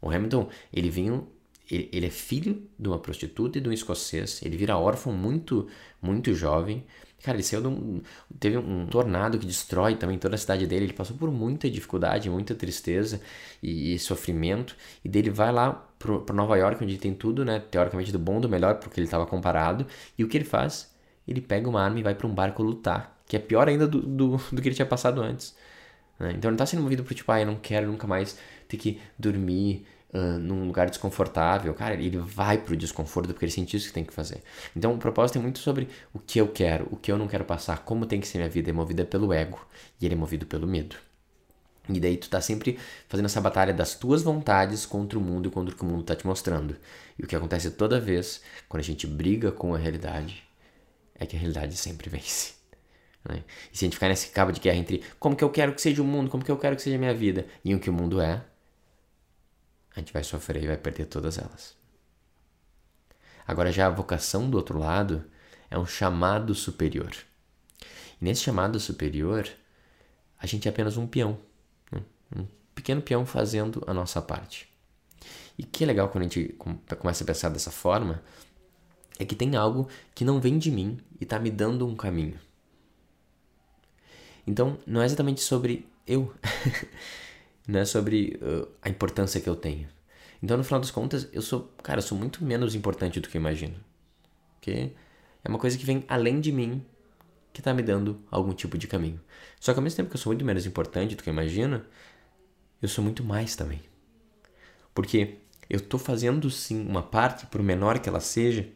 O 0.00 0.10
Hamilton, 0.10 0.48
ele 0.72 0.90
vinha 0.90 1.22
ele, 1.70 1.88
ele, 1.92 2.06
é 2.06 2.10
filho 2.10 2.62
de 2.78 2.88
uma 2.88 2.98
prostituta 2.98 3.58
e 3.58 3.60
de 3.60 3.68
um 3.68 3.72
escocês. 3.72 4.40
Ele 4.42 4.56
vira 4.56 4.76
órfão 4.76 5.12
muito, 5.12 5.68
muito 6.00 6.32
jovem. 6.34 6.84
Cara, 7.22 7.36
ele 7.36 7.42
saiu 7.42 7.60
de 7.60 7.68
um, 7.68 8.02
teve 8.38 8.56
um 8.56 8.86
tornado 8.86 9.38
que 9.38 9.46
destrói 9.46 9.96
também 9.96 10.18
toda 10.18 10.36
a 10.36 10.38
cidade 10.38 10.66
dele. 10.66 10.84
Ele 10.86 10.92
passou 10.92 11.16
por 11.16 11.30
muita 11.30 11.68
dificuldade, 11.68 12.30
muita 12.30 12.54
tristeza 12.54 13.20
e, 13.62 13.94
e 13.94 13.98
sofrimento. 13.98 14.76
E 15.04 15.08
dele 15.08 15.30
vai 15.30 15.50
lá 15.50 15.72
para 15.98 16.34
Nova 16.34 16.56
York, 16.56 16.82
onde 16.84 16.98
tem 16.98 17.14
tudo, 17.14 17.44
né? 17.44 17.58
Teoricamente 17.58 18.12
do 18.12 18.18
bom, 18.18 18.40
do 18.40 18.48
melhor, 18.48 18.78
porque 18.78 19.00
ele 19.00 19.06
estava 19.06 19.26
comparado. 19.26 19.86
E 20.16 20.22
o 20.22 20.28
que 20.28 20.36
ele 20.36 20.44
faz? 20.44 20.94
Ele 21.26 21.40
pega 21.40 21.68
uma 21.68 21.82
arma 21.82 21.98
e 21.98 22.02
vai 22.02 22.14
para 22.14 22.26
um 22.26 22.34
barco 22.34 22.62
lutar, 22.62 23.20
que 23.26 23.34
é 23.36 23.40
pior 23.40 23.68
ainda 23.68 23.88
do, 23.88 24.00
do, 24.00 24.36
do 24.52 24.62
que 24.62 24.68
ele 24.68 24.76
tinha 24.76 24.86
passado 24.86 25.20
antes. 25.20 25.56
Né? 26.18 26.30
Então 26.30 26.48
ele 26.48 26.48
não 26.48 26.52
está 26.54 26.66
sendo 26.66 26.82
movido 26.82 27.02
por 27.02 27.14
tipo, 27.14 27.30
ah, 27.32 27.40
eu 27.40 27.46
não 27.46 27.56
quero 27.56 27.86
nunca 27.88 28.06
mais 28.06 28.38
ter 28.68 28.76
que 28.76 29.00
dormir 29.18 29.86
num 30.12 30.66
lugar 30.66 30.88
desconfortável, 30.88 31.74
cara, 31.74 31.94
ele 31.94 32.18
vai 32.18 32.58
pro 32.58 32.76
desconforto 32.76 33.28
porque 33.28 33.44
ele 33.44 33.52
sente 33.52 33.76
isso 33.76 33.88
que 33.88 33.92
tem 33.92 34.04
que 34.04 34.12
fazer. 34.12 34.42
Então 34.74 34.94
o 34.94 34.98
propósito 34.98 35.38
é 35.38 35.42
muito 35.42 35.58
sobre 35.58 35.88
o 36.12 36.18
que 36.18 36.40
eu 36.40 36.48
quero, 36.48 36.88
o 36.90 36.96
que 36.96 37.10
eu 37.10 37.18
não 37.18 37.28
quero 37.28 37.44
passar, 37.44 37.84
como 37.84 38.06
tem 38.06 38.20
que 38.20 38.26
ser 38.26 38.38
minha 38.38 38.48
vida. 38.48 38.70
É 38.70 38.72
movida 38.72 39.04
pelo 39.04 39.32
ego 39.32 39.66
e 40.00 40.06
ele 40.06 40.14
é 40.14 40.18
movido 40.18 40.46
pelo 40.46 40.66
medo. 40.66 40.96
E 41.88 42.00
daí 42.00 42.16
tu 42.16 42.28
tá 42.28 42.40
sempre 42.40 42.78
fazendo 43.08 43.26
essa 43.26 43.40
batalha 43.40 43.72
das 43.72 43.94
tuas 43.94 44.22
vontades 44.22 44.84
contra 44.84 45.18
o 45.18 45.22
mundo 45.22 45.48
e 45.48 45.52
contra 45.52 45.72
o 45.72 45.76
que 45.76 45.82
o 45.82 45.86
mundo 45.86 46.02
tá 46.02 46.16
te 46.16 46.26
mostrando. 46.26 46.76
E 47.18 47.24
o 47.24 47.26
que 47.26 47.36
acontece 47.36 47.70
toda 47.70 48.00
vez 48.00 48.42
quando 48.68 48.80
a 48.80 48.84
gente 48.84 49.06
briga 49.06 49.52
com 49.52 49.74
a 49.74 49.78
realidade 49.78 50.42
é 51.14 51.26
que 51.26 51.36
a 51.36 51.38
realidade 51.38 51.76
sempre 51.76 52.08
vence. 52.10 52.54
Né? 53.28 53.42
E 53.72 53.78
se 53.78 53.84
a 53.84 53.86
gente 53.86 53.94
ficar 53.94 54.08
nesse 54.08 54.30
cabo 54.30 54.52
de 54.52 54.60
guerra 54.60 54.78
entre 54.78 55.02
como 55.18 55.36
que 55.36 55.44
eu 55.44 55.50
quero 55.50 55.74
que 55.74 55.80
seja 55.80 56.02
o 56.02 56.04
mundo, 56.04 56.30
como 56.30 56.44
que 56.44 56.50
eu 56.50 56.58
quero 56.58 56.76
que 56.76 56.82
seja 56.82 56.96
a 56.96 56.98
minha 56.98 57.14
vida 57.14 57.46
e 57.64 57.74
o 57.74 57.80
que 57.80 57.90
o 57.90 57.92
mundo 57.92 58.20
é, 58.20 58.42
a 59.96 60.00
gente 60.00 60.12
vai 60.12 60.22
sofrer 60.22 60.62
e 60.62 60.66
vai 60.66 60.76
perder 60.76 61.06
todas 61.06 61.38
elas. 61.38 61.74
Agora, 63.48 63.72
já 63.72 63.86
a 63.86 63.90
vocação 63.90 64.50
do 64.50 64.58
outro 64.58 64.78
lado 64.78 65.24
é 65.70 65.78
um 65.78 65.86
chamado 65.86 66.54
superior. 66.54 67.10
E 68.20 68.24
nesse 68.24 68.42
chamado 68.42 68.78
superior, 68.78 69.48
a 70.38 70.46
gente 70.46 70.68
é 70.68 70.70
apenas 70.70 70.98
um 70.98 71.06
peão, 71.06 71.38
né? 71.90 72.02
um 72.36 72.46
pequeno 72.74 73.00
peão 73.00 73.24
fazendo 73.24 73.82
a 73.86 73.94
nossa 73.94 74.20
parte. 74.20 74.68
E 75.58 75.62
que 75.62 75.84
é 75.84 75.86
legal 75.86 76.10
quando 76.10 76.22
a 76.22 76.28
gente 76.28 76.54
começa 76.98 77.24
a 77.24 77.26
pensar 77.26 77.48
dessa 77.48 77.70
forma 77.70 78.22
é 79.18 79.24
que 79.24 79.34
tem 79.34 79.56
algo 79.56 79.88
que 80.14 80.26
não 80.26 80.40
vem 80.40 80.58
de 80.58 80.70
mim 80.70 80.98
e 81.18 81.24
está 81.24 81.38
me 81.38 81.50
dando 81.50 81.86
um 81.86 81.96
caminho. 81.96 82.38
Então, 84.46 84.78
não 84.86 85.00
é 85.00 85.06
exatamente 85.06 85.40
sobre 85.40 85.88
eu. 86.06 86.34
não 87.66 87.80
é 87.80 87.84
sobre 87.84 88.38
uh, 88.40 88.68
a 88.80 88.88
importância 88.88 89.40
que 89.40 89.48
eu 89.48 89.56
tenho. 89.56 89.88
Então, 90.42 90.56
no 90.56 90.64
final 90.64 90.80
das 90.80 90.90
contas, 90.90 91.28
eu 91.32 91.42
sou, 91.42 91.72
cara, 91.82 91.98
eu 91.98 92.02
sou 92.02 92.16
muito 92.16 92.44
menos 92.44 92.74
importante 92.74 93.20
do 93.20 93.28
que 93.28 93.36
eu 93.36 93.40
imagino. 93.40 93.74
Porque 94.54 94.92
é 95.42 95.48
uma 95.48 95.58
coisa 95.58 95.76
que 95.76 95.84
vem 95.84 96.04
além 96.08 96.40
de 96.40 96.52
mim 96.52 96.84
que 97.52 97.62
tá 97.62 97.72
me 97.72 97.82
dando 97.82 98.20
algum 98.30 98.52
tipo 98.52 98.76
de 98.76 98.86
caminho. 98.86 99.20
Só 99.58 99.72
que 99.72 99.78
ao 99.78 99.82
mesmo 99.82 99.96
tempo 99.96 100.10
que 100.10 100.16
eu 100.16 100.20
sou 100.20 100.30
muito 100.30 100.44
menos 100.44 100.66
importante 100.66 101.14
do 101.14 101.22
que 101.22 101.30
eu 101.30 101.32
imagino, 101.32 101.82
eu 102.82 102.88
sou 102.88 103.02
muito 103.02 103.24
mais 103.24 103.56
também. 103.56 103.80
Porque 104.94 105.38
eu 105.68 105.80
tô 105.80 105.98
fazendo 105.98 106.50
sim 106.50 106.86
uma 106.86 107.02
parte, 107.02 107.46
por 107.46 107.62
menor 107.62 107.98
que 107.98 108.08
ela 108.08 108.20
seja, 108.20 108.68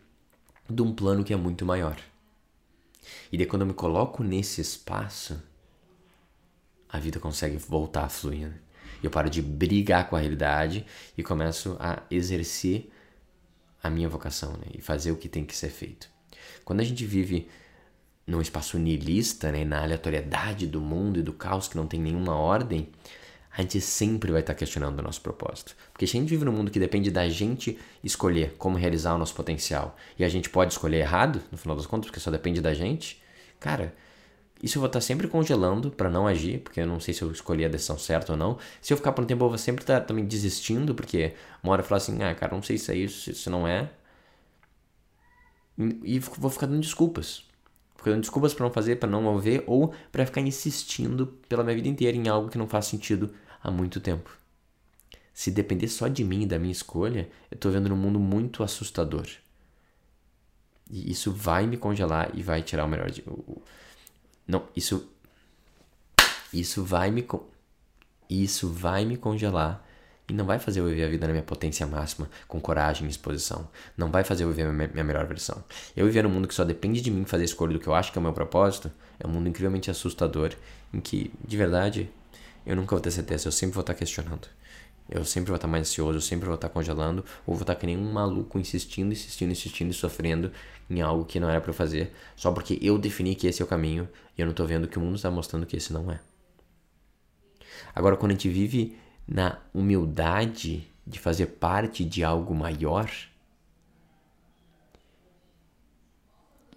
de 0.69 0.83
um 0.83 0.95
plano 0.95 1.23
que 1.23 1.33
é 1.33 1.37
muito 1.37 1.65
maior. 1.65 1.99
E 3.31 3.37
daí 3.37 3.47
quando 3.47 3.63
eu 3.63 3.69
me 3.69 3.75
coloco 3.75 4.23
nesse 4.23 4.61
espaço, 4.61 5.41
a 6.89 6.99
vida 6.99 7.21
consegue 7.21 7.57
voltar 7.57 8.05
a 8.05 8.09
fluir. 8.09 8.49
Né? 8.49 8.55
Eu 9.03 9.11
paro 9.11 9.31
de 9.31 9.41
brigar 9.41 10.09
com 10.09 10.17
a 10.17 10.19
realidade 10.19 10.85
e 11.17 11.23
começo 11.23 11.77
a 11.81 12.03
exercer 12.11 12.91
a 13.83 13.89
minha 13.89 14.09
vocação 14.09 14.53
né? 14.53 14.67
e 14.75 14.81
fazer 14.81 15.11
o 15.13 15.17
que 15.17 15.29
tem 15.29 15.45
que 15.45 15.57
ser 15.57 15.71
feito. 15.71 16.09
Quando 16.65 16.81
a 16.81 16.85
gente 16.85 17.05
vive 17.05 17.49
num 18.27 18.41
espaço 18.41 18.79
nihilista, 18.79 19.51
né? 19.51 19.65
na 19.65 19.83
aleatoriedade 19.83 20.67
do 20.67 20.81
mundo 20.81 21.19
e 21.19 21.23
do 21.23 21.33
caos 21.33 21.67
que 21.67 21.77
não 21.77 21.87
tem 21.87 22.01
nenhuma 22.01 22.35
ordem, 22.35 22.89
a 23.57 23.63
gente 23.63 23.81
sempre 23.81 24.31
vai 24.31 24.41
estar 24.41 24.55
questionando 24.55 25.01
o 25.01 25.03
nosso 25.03 25.21
propósito. 25.21 25.77
Porque 25.93 26.07
se 26.07 26.17
a 26.17 26.21
gente 26.21 26.29
vive 26.29 26.45
num 26.45 26.53
mundo 26.53 26.71
que 26.71 26.79
depende 26.79 27.11
da 27.11 27.29
gente 27.29 27.79
escolher 28.03 28.55
como 28.57 28.77
realizar 28.77 29.15
o 29.15 29.19
nosso 29.19 29.35
potencial 29.35 29.97
e 30.19 30.25
a 30.25 30.29
gente 30.29 30.49
pode 30.49 30.73
escolher 30.73 30.99
errado, 30.99 31.43
no 31.51 31.59
final 31.59 31.77
das 31.77 31.87
contas, 31.87 32.07
porque 32.07 32.21
só 32.21 32.31
depende 32.31 32.61
da 32.61 32.73
gente, 32.73 33.21
cara, 33.59 33.93
isso 34.63 34.79
eu 34.79 34.81
vou 34.81 34.87
estar 34.87 35.01
sempre 35.01 35.27
congelando 35.29 35.91
para 35.91 36.11
não 36.11 36.27
agir, 36.27 36.61
porque 36.61 36.81
eu 36.81 36.87
não 36.87 37.01
sei 37.01 37.15
se 37.15 37.23
eu 37.23 37.31
escolhi 37.33 37.65
a 37.65 37.69
decisão 37.69 37.99
certa 37.99 38.33
ou 38.33 38.39
não. 38.39 38.59
Se 38.81 38.93
eu 38.93 38.97
ficar 38.97 39.13
por 39.13 39.25
um 39.25 39.27
tempo, 39.27 39.45
eu 39.45 39.49
vou 39.49 39.59
sempre 39.59 39.83
estar 39.83 40.01
também 40.03 40.25
desistindo, 40.25 40.95
porque 40.95 41.35
uma 41.63 41.73
hora 41.73 41.83
eu 41.83 41.87
falar 41.87 41.99
assim, 41.99 42.23
ah, 42.23 42.35
cara, 42.35 42.55
não 42.55 42.63
sei 42.63 42.77
se 42.79 42.93
é 42.93 42.97
isso, 42.97 43.35
se 43.35 43.51
não 43.51 43.67
é. 43.67 43.91
E 46.05 46.19
vou 46.19 46.51
ficar 46.51 46.67
dando 46.67 46.81
desculpas. 46.81 47.45
Ficar 47.97 48.11
dando 48.11 48.21
desculpas 48.21 48.53
para 48.55 48.67
não 48.67 48.73
fazer, 48.73 48.97
para 48.97 49.09
não 49.09 49.23
mover, 49.23 49.65
ou 49.67 49.95
para 50.13 50.27
ficar 50.27 50.41
insistindo 50.43 51.27
pela 51.49 51.65
minha 51.65 51.77
vida 51.77 51.89
inteira 51.89 52.17
em 52.17 52.29
algo 52.29 52.51
que 52.51 52.59
não 52.59 52.69
faz 52.69 52.87
sentido 52.87 53.33
há 53.63 53.71
muito 53.71 54.01
tempo. 54.01 54.31
Se 55.33 55.51
depender 55.51 55.89
só 55.89 56.07
de 56.09 56.23
mim 56.23 56.43
e 56.43 56.47
da 56.47 56.59
minha 56.59 56.73
escolha, 56.73 57.31
eu 57.51 57.55
estou 57.55 57.73
vendo 57.73 57.93
um 57.93 57.97
mundo 57.97 58.21
muito 58.21 58.63
assustador. 58.63 59.27
E 60.91 61.11
isso 61.11 61.33
vai 61.33 61.67
me 61.67 61.77
congelar 61.77 62.31
e 62.35 62.43
vai 62.43 62.63
tirar 62.63 62.85
o 62.85 62.89
melhor 62.89 63.11
de. 63.11 63.25
Não, 64.51 64.65
isso 64.75 65.09
isso 66.53 66.83
vai 66.85 67.11
me 67.11 67.25
isso 68.29 68.69
vai 68.69 69.05
me 69.05 69.17
congelar 69.17 69.85
e 70.29 70.33
não 70.33 70.45
vai 70.45 70.59
fazer 70.61 70.81
eu 70.81 70.87
viver 70.87 71.05
a 71.05 71.09
vida 71.09 71.27
na 71.27 71.33
minha 71.33 71.43
potência 71.43 71.85
máxima, 71.87 72.31
com 72.47 72.61
coragem 72.61 73.07
e 73.07 73.11
exposição. 73.11 73.69
Não 73.97 74.11
vai 74.13 74.23
fazer 74.23 74.45
eu 74.45 74.49
viver 74.49 74.69
a 74.69 74.73
minha, 74.73 74.89
minha 74.89 75.03
melhor 75.03 75.27
versão. 75.27 75.63
Eu 75.97 76.07
viver 76.07 76.23
num 76.23 76.31
mundo 76.31 76.47
que 76.47 76.55
só 76.55 76.65
depende 76.65 77.01
de 77.01 77.11
mim 77.11 77.25
fazer 77.25 77.43
a 77.43 77.47
escolha 77.47 77.73
do 77.73 77.81
que 77.81 77.89
eu 77.89 77.95
acho 77.95 78.13
que 78.13 78.19
é 78.19 78.21
o 78.21 78.23
meu 78.23 78.33
propósito, 78.33 78.93
é 79.19 79.27
um 79.27 79.31
mundo 79.31 79.49
incrivelmente 79.49 79.91
assustador, 79.91 80.53
em 80.95 81.01
que, 81.01 81.33
de 81.45 81.57
verdade, 81.57 82.09
eu 82.65 82.77
nunca 82.77 82.91
vou 82.95 83.01
ter 83.01 83.11
certeza, 83.11 83.49
eu 83.49 83.53
sempre 83.53 83.75
vou 83.75 83.81
estar 83.81 83.95
questionando. 83.95 84.47
Eu 85.11 85.25
sempre 85.25 85.49
vou 85.49 85.57
estar 85.57 85.67
mais 85.67 85.89
ansioso, 85.89 86.19
eu 86.19 86.23
sempre 86.23 86.47
vou 86.47 86.55
estar 86.55 86.69
congelando, 86.69 87.25
ou 87.45 87.55
vou 87.55 87.63
estar 87.63 87.75
que 87.75 87.85
nem 87.85 87.99
um 87.99 88.13
maluco 88.13 88.59
insistindo, 88.59 89.13
insistindo, 89.13 89.51
insistindo 89.51 89.91
e 89.91 89.95
sofrendo 89.95 90.53
em 90.89 91.01
algo 91.01 91.25
que 91.25 91.41
não 91.41 91.51
era 91.51 91.61
para 91.61 91.73
fazer, 91.73 92.13
só 92.37 92.53
porque 92.53 92.79
eu 92.81 92.97
defini 92.97 93.35
que 93.35 93.47
esse 93.47 93.61
é 93.61 93.65
o 93.65 93.69
caminho 93.69 94.09
e 94.39 94.41
eu 94.41 94.47
não 94.47 94.55
tô 94.55 94.65
vendo 94.65 94.87
que 94.87 94.99
o 94.99 95.01
mundo 95.01 95.17
está 95.17 95.31
mostrando 95.31 95.67
que 95.67 95.77
esse 95.77 95.93
não 95.93 96.11
é. 96.11 96.21
Agora, 97.95 98.17
quando 98.17 98.31
a 98.31 98.35
gente 98.35 98.49
vive 98.49 98.97
na 99.27 99.59
humildade 99.75 100.89
de 101.07 101.19
fazer 101.19 101.47
parte 101.47 102.05
de 102.05 102.25
algo 102.25 102.55
maior. 102.55 103.11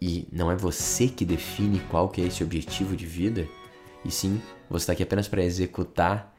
E 0.02 0.28
não 0.32 0.52
é 0.52 0.56
você 0.56 1.08
que 1.08 1.24
define 1.24 1.80
qual 1.90 2.10
que 2.10 2.22
é 2.22 2.26
esse 2.26 2.44
objetivo 2.44 2.96
de 2.96 3.06
vida, 3.06 3.48
e 4.04 4.12
sim 4.12 4.42
você 4.70 4.84
está 4.84 4.94
aqui 4.94 5.04
apenas 5.04 5.28
para 5.28 5.44
executar 5.44 6.33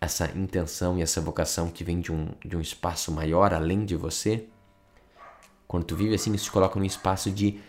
essa 0.00 0.30
intenção 0.36 0.98
e 0.98 1.02
essa 1.02 1.20
vocação 1.20 1.70
que 1.70 1.82
vem 1.82 2.00
de 2.00 2.12
um, 2.12 2.28
de 2.44 2.56
um 2.56 2.60
espaço 2.60 3.10
maior 3.10 3.52
além 3.52 3.84
de 3.84 3.96
você. 3.96 4.46
Quando 5.66 5.84
tu 5.84 5.96
vive 5.96 6.14
assim, 6.14 6.32
isso 6.34 6.44
te 6.44 6.50
coloca 6.50 6.78
num 6.78 6.84
espaço 6.84 7.30
de 7.30 7.60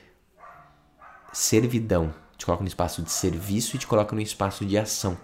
servidão, 1.31 2.13
te 2.37 2.45
coloca 2.45 2.63
num 2.63 2.67
espaço 2.67 3.01
de 3.01 3.11
serviço 3.11 3.75
e 3.75 3.79
te 3.79 3.87
coloca 3.87 4.15
num 4.15 4.21
espaço 4.21 4.65
de 4.65 4.77
ação. 4.77 5.17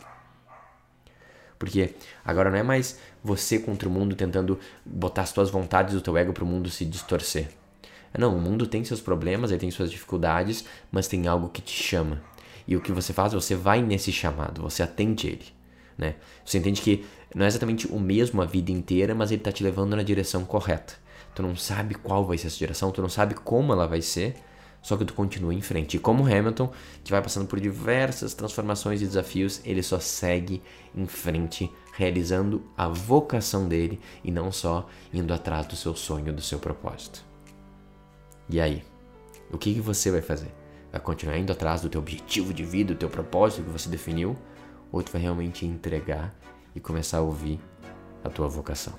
Porque 1.60 1.96
agora 2.26 2.50
não 2.50 2.58
é 2.58 2.64
mais 2.64 3.00
você 3.24 3.60
contra 3.60 3.88
o 3.88 3.92
mundo 3.92 4.16
tentando 4.16 4.60
botar 4.86 5.22
as 5.22 5.32
tuas 5.32 5.50
vontades 5.50 5.94
do 5.94 6.02
teu 6.02 6.18
ego 6.18 6.34
para 6.34 6.44
o 6.44 6.48
mundo 6.48 6.70
se 6.70 6.84
distorcer. 6.84 7.50
Não, 8.18 8.36
o 8.36 8.40
mundo 8.40 8.68
tem 8.68 8.84
seus 8.84 9.02
problemas, 9.02 9.50
ele 9.50 9.60
tem 9.60 9.72
suas 9.72 9.90
dificuldades, 9.90 10.66
mas 10.92 11.08
tem 11.08 11.28
algo 11.28 11.50
que 11.50 11.62
te 11.62 11.72
chama. 11.72 12.22
E 12.68 12.76
o 12.76 12.82
que 12.82 12.92
você 12.92 13.12
faz, 13.12 13.34
você 13.34 13.56
vai 13.56 13.82
nesse 13.82 14.12
chamado, 14.12 14.62
você 14.62 14.84
atende 14.84 15.28
ele. 15.28 15.63
Né? 15.98 16.16
Você 16.46 16.58
entende 16.58 16.82
que 16.82 17.06
não 17.36 17.46
é 17.46 17.48
exatamente 17.48 17.88
o 17.88 18.00
mesmo 18.00 18.42
a 18.42 18.46
vida 18.46 18.72
inteira, 18.72 19.14
mas 19.16 19.32
ele 19.32 19.42
está 19.42 19.52
te 19.52 19.64
levando 19.64 19.96
na 19.96 20.04
direção 20.04 20.46
correta. 20.46 20.96
Tu 21.36 21.42
não 21.42 21.56
sabe 21.56 21.96
qual 21.96 22.26
vai 22.26 22.38
ser 22.38 22.48
essa 22.48 22.58
direção, 22.58 22.92
tu 22.92 23.02
não 23.02 23.10
sabe 23.10 23.34
como 23.34 23.74
ela 23.74 23.88
vai 23.88 24.02
ser, 24.02 24.36
só 24.82 24.98
que 24.98 25.06
tu 25.06 25.14
continua 25.14 25.54
em 25.54 25.62
frente. 25.62 25.98
E 25.98 26.00
como 26.00 26.26
Hamilton, 26.26 26.72
que 27.04 27.12
vai 27.12 27.22
passando 27.22 27.48
por 27.48 27.60
diversas 27.60 28.34
transformações 28.34 29.02
e 29.02 29.06
desafios, 29.06 29.62
ele 29.64 29.82
só 29.82 30.00
segue 30.00 30.62
em 30.94 31.08
frente, 31.08 31.72
realizando 31.94 32.64
a 32.78 32.88
vocação 32.88 33.68
dele 33.68 34.00
e 34.24 34.30
não 34.30 34.52
só 34.52 34.88
indo 35.12 35.34
atrás 35.34 35.66
do 35.66 35.76
seu 35.76 35.96
sonho, 35.96 36.34
do 36.34 36.42
seu 36.42 36.60
propósito. 36.60 37.24
E 38.50 38.60
aí? 38.60 38.84
O 39.52 39.58
que, 39.58 39.74
que 39.74 39.82
você 39.82 40.12
vai 40.12 40.22
fazer? 40.22 40.54
Vai 40.92 41.00
continuar 41.00 41.38
indo 41.38 41.52
atrás 41.52 41.82
do 41.82 41.90
teu 41.90 42.02
objetivo 42.02 42.54
de 42.54 42.64
vida, 42.64 42.94
do 42.94 42.98
teu 42.98 43.10
propósito 43.10 43.64
que 43.64 43.70
você 43.70 43.90
definiu? 43.90 44.36
Ou 44.94 45.02
tu 45.02 45.12
vai 45.12 45.22
realmente 45.22 45.66
entregar 45.66 46.34
e 46.76 46.80
começar 46.80 47.18
a 47.18 47.22
ouvir 47.22 47.60
a 48.24 48.30
tua 48.30 48.48
vocação? 48.48 48.94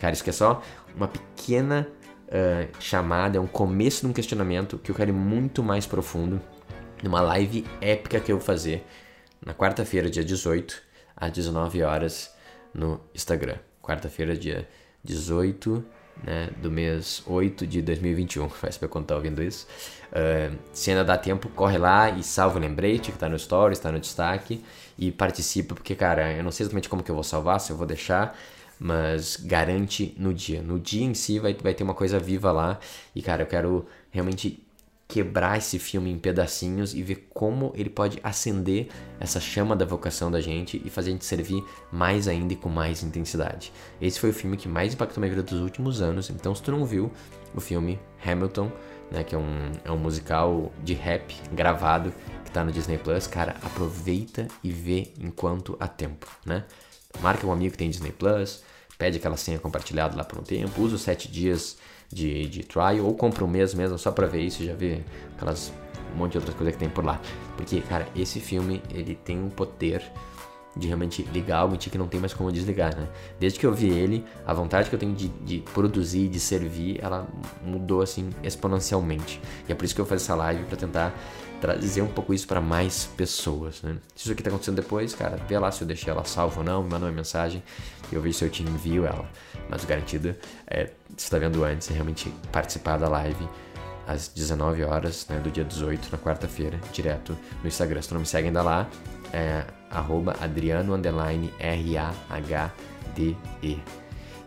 Cara, 0.00 0.12
isso 0.12 0.22
aqui 0.22 0.30
é 0.30 0.32
só 0.32 0.62
uma 0.94 1.08
pequena 1.08 1.88
uh, 2.28 2.80
chamada, 2.80 3.38
é 3.38 3.40
um 3.40 3.46
começo 3.46 4.02
de 4.02 4.06
um 4.06 4.12
questionamento 4.12 4.78
que 4.78 4.90
eu 4.90 4.94
quero 4.94 5.10
ir 5.10 5.14
muito 5.14 5.64
mais 5.64 5.84
profundo 5.84 6.40
numa 7.02 7.20
live 7.20 7.66
épica 7.80 8.20
que 8.20 8.30
eu 8.30 8.36
vou 8.36 8.46
fazer 8.46 8.86
na 9.44 9.52
quarta-feira, 9.52 10.08
dia 10.08 10.24
18, 10.24 10.80
às 11.16 11.32
19 11.32 11.82
horas 11.82 12.32
no 12.72 13.00
Instagram. 13.12 13.58
Quarta-feira, 13.82 14.36
dia 14.36 14.68
18 15.02 15.84
né, 16.22 16.50
do 16.62 16.70
mês 16.70 17.22
8 17.26 17.66
de 17.66 17.82
2021. 17.82 18.48
Faz 18.48 18.76
pra 18.76 18.88
quando 18.88 19.06
tá 19.06 19.14
ouvindo 19.14 19.42
isso. 19.42 19.66
Uh, 20.12 20.56
se 20.72 20.90
ainda 20.90 21.04
dá 21.04 21.16
tempo, 21.18 21.48
corre 21.50 21.78
lá 21.78 22.10
e 22.10 22.22
salva 22.22 22.58
o 22.58 22.60
lembrete 22.60 23.12
que 23.12 23.18
tá 23.18 23.28
no 23.28 23.38
stories, 23.38 23.78
tá 23.78 23.90
no 23.92 24.00
destaque 24.00 24.64
e 24.98 25.10
participa, 25.12 25.74
porque, 25.74 25.94
cara, 25.94 26.32
eu 26.32 26.42
não 26.42 26.50
sei 26.50 26.64
exatamente 26.64 26.88
como 26.88 27.02
que 27.02 27.10
eu 27.10 27.14
vou 27.14 27.24
salvar, 27.24 27.60
se 27.60 27.70
eu 27.70 27.76
vou 27.76 27.86
deixar, 27.86 28.36
mas 28.78 29.36
garante 29.36 30.14
no 30.18 30.32
dia. 30.32 30.62
No 30.62 30.78
dia 30.78 31.04
em 31.04 31.14
si 31.14 31.38
vai, 31.38 31.54
vai 31.54 31.74
ter 31.74 31.82
uma 31.82 31.94
coisa 31.94 32.18
viva 32.18 32.52
lá. 32.52 32.78
E, 33.14 33.22
cara, 33.22 33.42
eu 33.42 33.46
quero 33.46 33.86
realmente 34.10 34.65
quebrar 35.08 35.58
esse 35.58 35.78
filme 35.78 36.10
em 36.10 36.18
pedacinhos 36.18 36.94
e 36.94 37.02
ver 37.02 37.28
como 37.32 37.72
ele 37.76 37.88
pode 37.88 38.18
acender 38.22 38.88
essa 39.20 39.40
chama 39.40 39.76
da 39.76 39.84
vocação 39.84 40.30
da 40.30 40.40
gente 40.40 40.82
e 40.84 40.90
fazer 40.90 41.10
a 41.10 41.12
gente 41.12 41.24
servir 41.24 41.62
mais 41.92 42.26
ainda 42.26 42.52
e 42.52 42.56
com 42.56 42.68
mais 42.68 43.02
intensidade. 43.02 43.72
Esse 44.00 44.18
foi 44.18 44.30
o 44.30 44.34
filme 44.34 44.56
que 44.56 44.68
mais 44.68 44.94
impactou 44.94 45.20
minha 45.20 45.30
vida 45.30 45.42
dos 45.42 45.60
últimos 45.60 46.02
anos. 46.02 46.28
Então, 46.30 46.54
se 46.54 46.62
tu 46.62 46.72
não 46.72 46.84
viu 46.84 47.10
o 47.54 47.60
filme 47.60 47.98
Hamilton, 48.24 48.70
né, 49.10 49.22
que 49.22 49.34
é 49.34 49.38
um, 49.38 49.70
é 49.84 49.90
um 49.90 49.98
musical 49.98 50.72
de 50.82 50.94
rap 50.94 51.34
gravado 51.52 52.12
que 52.44 52.50
tá 52.50 52.64
no 52.64 52.72
Disney 52.72 52.98
Plus, 52.98 53.26
cara, 53.26 53.56
aproveita 53.62 54.48
e 54.62 54.72
vê 54.72 55.12
enquanto 55.20 55.76
há 55.78 55.86
tempo, 55.86 56.26
né? 56.44 56.64
Marca 57.20 57.46
um 57.46 57.52
amigo 57.52 57.72
que 57.72 57.78
tem 57.78 57.88
Disney 57.88 58.12
Plus, 58.12 58.62
pede 58.98 59.18
aquela 59.18 59.36
senha 59.36 59.58
compartilhada 59.58 60.16
lá 60.16 60.24
por 60.24 60.38
um 60.38 60.42
tempo, 60.42 60.80
usa 60.80 60.96
os 60.96 61.02
sete 61.02 61.30
dias 61.30 61.76
de, 62.12 62.46
de 62.46 62.62
trial 62.62 63.04
ou 63.04 63.14
compra 63.14 63.44
um 63.44 63.48
mês 63.48 63.74
mesmo 63.74 63.98
só 63.98 64.10
pra 64.10 64.26
ver 64.26 64.42
isso 64.42 64.62
e 64.62 64.66
já 64.66 64.74
ver 64.74 65.04
aquelas 65.34 65.72
um 66.14 66.18
monte 66.18 66.32
de 66.32 66.38
outras 66.38 66.56
coisas 66.56 66.74
que 66.74 66.80
tem 66.80 66.88
por 66.88 67.04
lá. 67.04 67.20
Porque, 67.56 67.80
cara, 67.82 68.08
esse 68.16 68.40
filme 68.40 68.82
ele 68.90 69.14
tem 69.14 69.38
um 69.38 69.50
poder 69.50 70.02
de 70.76 70.86
realmente 70.86 71.22
ligar 71.32 71.58
algo 71.58 71.74
em 71.74 71.78
ti 71.78 71.88
que 71.88 71.98
não 71.98 72.06
tem 72.06 72.20
mais 72.20 72.34
como 72.34 72.52
desligar, 72.52 72.96
né? 72.96 73.08
Desde 73.40 73.58
que 73.58 73.66
eu 73.66 73.72
vi 73.72 73.88
ele, 73.88 74.24
a 74.46 74.52
vontade 74.52 74.88
que 74.88 74.94
eu 74.94 74.98
tenho 74.98 75.14
de, 75.14 75.28
de 75.28 75.58
produzir, 75.72 76.28
de 76.28 76.38
servir, 76.38 76.98
ela 77.02 77.26
mudou 77.64 78.02
assim 78.02 78.30
exponencialmente. 78.42 79.40
E 79.68 79.72
é 79.72 79.74
por 79.74 79.84
isso 79.84 79.94
que 79.94 80.00
eu 80.00 80.06
faço 80.06 80.24
essa 80.24 80.34
live 80.34 80.64
para 80.64 80.76
tentar 80.76 81.14
trazer 81.60 82.02
um 82.02 82.08
pouco 82.08 82.34
isso 82.34 82.46
para 82.46 82.60
mais 82.60 83.06
pessoas, 83.16 83.82
né? 83.82 83.96
Se 84.14 84.24
isso 84.24 84.32
aqui 84.32 84.42
tá 84.42 84.50
acontecendo 84.50 84.76
depois, 84.76 85.14
cara, 85.14 85.36
vê 85.48 85.58
lá 85.58 85.70
se 85.70 85.82
eu 85.82 85.86
deixei 85.86 86.12
ela 86.12 86.24
salva 86.24 86.58
ou 86.58 86.64
não, 86.64 86.82
me 86.82 86.90
manda 86.90 87.06
uma 87.06 87.12
mensagem 87.12 87.62
e 88.12 88.14
eu 88.14 88.20
vejo 88.20 88.38
se 88.38 88.44
eu 88.44 88.50
te 88.50 88.62
envio 88.62 89.06
ela. 89.06 89.28
Mas 89.68 89.82
o 89.82 89.86
garantido 89.86 90.34
é, 90.66 90.90
se 91.16 91.30
tá 91.30 91.38
vendo 91.38 91.64
antes, 91.64 91.90
é 91.90 91.94
realmente 91.94 92.32
participar 92.52 92.98
da 92.98 93.08
live 93.08 93.48
às 94.06 94.28
19 94.28 94.84
horas 94.84 95.26
né, 95.28 95.40
do 95.40 95.50
dia 95.50 95.64
18, 95.64 96.10
na 96.12 96.18
quarta-feira, 96.18 96.78
direto 96.92 97.36
no 97.62 97.68
Instagram. 97.68 98.02
Se 98.02 98.12
não 98.12 98.20
me 98.20 98.26
segue 98.26 98.48
ainda 98.48 98.62
lá, 98.62 98.88
é 99.32 99.64
arroba 99.90 100.36
adriano 100.40 100.94
underline 100.94 101.52
R-A-H-D-E. 101.58 102.06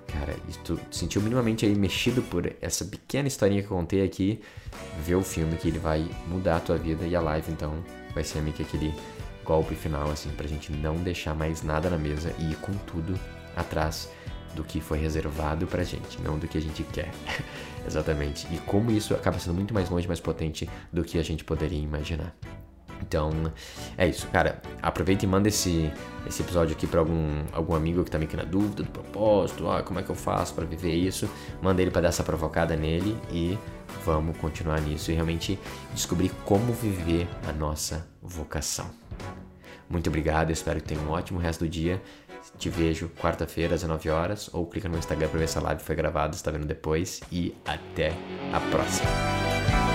Cara, 0.08 0.36
tu 0.64 0.80
sentiu 0.90 1.22
minimamente 1.22 1.66
aí 1.66 1.76
mexido 1.76 2.22
por 2.24 2.52
essa 2.62 2.84
pequena 2.84 3.28
historinha 3.28 3.62
que 3.62 3.70
eu 3.70 3.78
contei 3.78 4.04
aqui, 4.04 4.42
vê 5.04 5.14
o 5.14 5.22
filme 5.22 5.56
que 5.56 5.68
ele 5.68 5.78
vai 5.78 6.10
mudar 6.28 6.58
a 6.58 6.60
tua 6.60 6.78
vida 6.78 7.06
e 7.06 7.16
a 7.16 7.22
live 7.22 7.52
então 7.52 7.84
vai 8.14 8.24
ser 8.24 8.42
meio 8.42 8.56
que 8.56 8.64
aquele 8.64 8.94
golpe 9.46 9.76
final 9.76 10.10
assim 10.10 10.30
pra 10.30 10.48
gente 10.48 10.72
não 10.72 10.96
deixar 10.96 11.36
mais 11.36 11.62
nada 11.62 11.90
na 11.90 11.98
mesa 11.98 12.34
e 12.40 12.52
ir 12.52 12.56
com 12.56 12.74
tudo 12.88 13.20
atrás 13.56 14.10
do 14.56 14.64
que 14.64 14.82
foi 14.82 14.98
reservado 14.98 15.68
pra 15.68 15.84
gente, 15.84 16.20
não 16.22 16.40
do 16.40 16.48
que 16.48 16.58
a 16.58 16.62
gente 16.62 16.84
quer. 16.84 17.12
Exatamente. 17.86 18.48
E 18.52 18.58
como 18.60 18.92
isso 18.92 19.14
acaba 19.14 19.40
sendo 19.40 19.54
muito 19.54 19.74
mais 19.74 19.90
longe, 19.90 20.08
mais 20.08 20.20
potente 20.20 20.70
do 20.92 21.04
que 21.04 21.18
a 21.20 21.24
gente 21.24 21.44
poderia 21.44 21.80
imaginar. 21.80 22.36
Então, 23.02 23.32
é 23.98 24.08
isso, 24.08 24.28
cara. 24.28 24.62
Aproveita 24.82 25.26
e 25.26 25.28
manda 25.28 25.48
esse, 25.48 25.92
esse 26.28 26.42
episódio 26.42 26.76
aqui 26.76 26.86
para 26.86 27.00
algum, 27.00 27.44
algum 27.52 27.76
amigo 27.76 28.04
que 28.04 28.12
tá 28.12 28.18
meio 28.18 28.30
que 28.30 28.38
na 28.38 28.44
dúvida 28.44 28.84
do 28.84 28.90
propósito, 28.90 29.70
ah, 29.70 29.82
como 29.82 30.00
é 30.00 30.04
que 30.04 30.10
eu 30.10 30.16
faço 30.16 30.54
para 30.54 30.66
viver 30.66 30.94
isso. 30.94 31.30
Manda 31.62 31.82
ele 31.82 31.92
para 31.92 32.02
dar 32.02 32.10
essa 32.10 32.24
provocada 32.24 32.76
nele 32.76 33.18
e 33.32 33.58
vamos 34.06 34.38
continuar 34.38 34.82
nisso 34.82 35.12
e 35.12 35.14
realmente 35.14 35.60
descobrir 35.94 36.32
como 36.46 36.74
viver 36.74 37.28
a 37.48 37.52
nossa 37.52 38.08
vocação. 38.22 38.90
Muito 39.90 40.08
obrigado, 40.08 40.52
espero 40.52 40.80
que 40.80 40.88
tenha 40.88 41.02
um 41.02 41.10
ótimo 41.10 41.40
resto 41.40 41.66
do 41.66 41.70
dia. 41.70 42.02
Te 42.58 42.70
vejo 42.70 43.10
quarta-feira 43.20 43.76
às 43.76 43.82
19 43.82 44.10
horas 44.10 44.50
ou 44.54 44.66
clica 44.66 44.88
no 44.88 44.98
Instagram 44.98 45.28
para 45.30 45.40
ver 45.40 45.48
se 45.48 45.58
a 45.58 45.62
live 45.62 45.82
foi 45.82 45.96
gravada, 45.96 46.36
está 46.36 46.52
vendo 46.52 46.66
depois 46.66 47.22
e 47.32 47.56
até 47.66 48.14
a 48.54 48.60
próxima. 48.72 49.89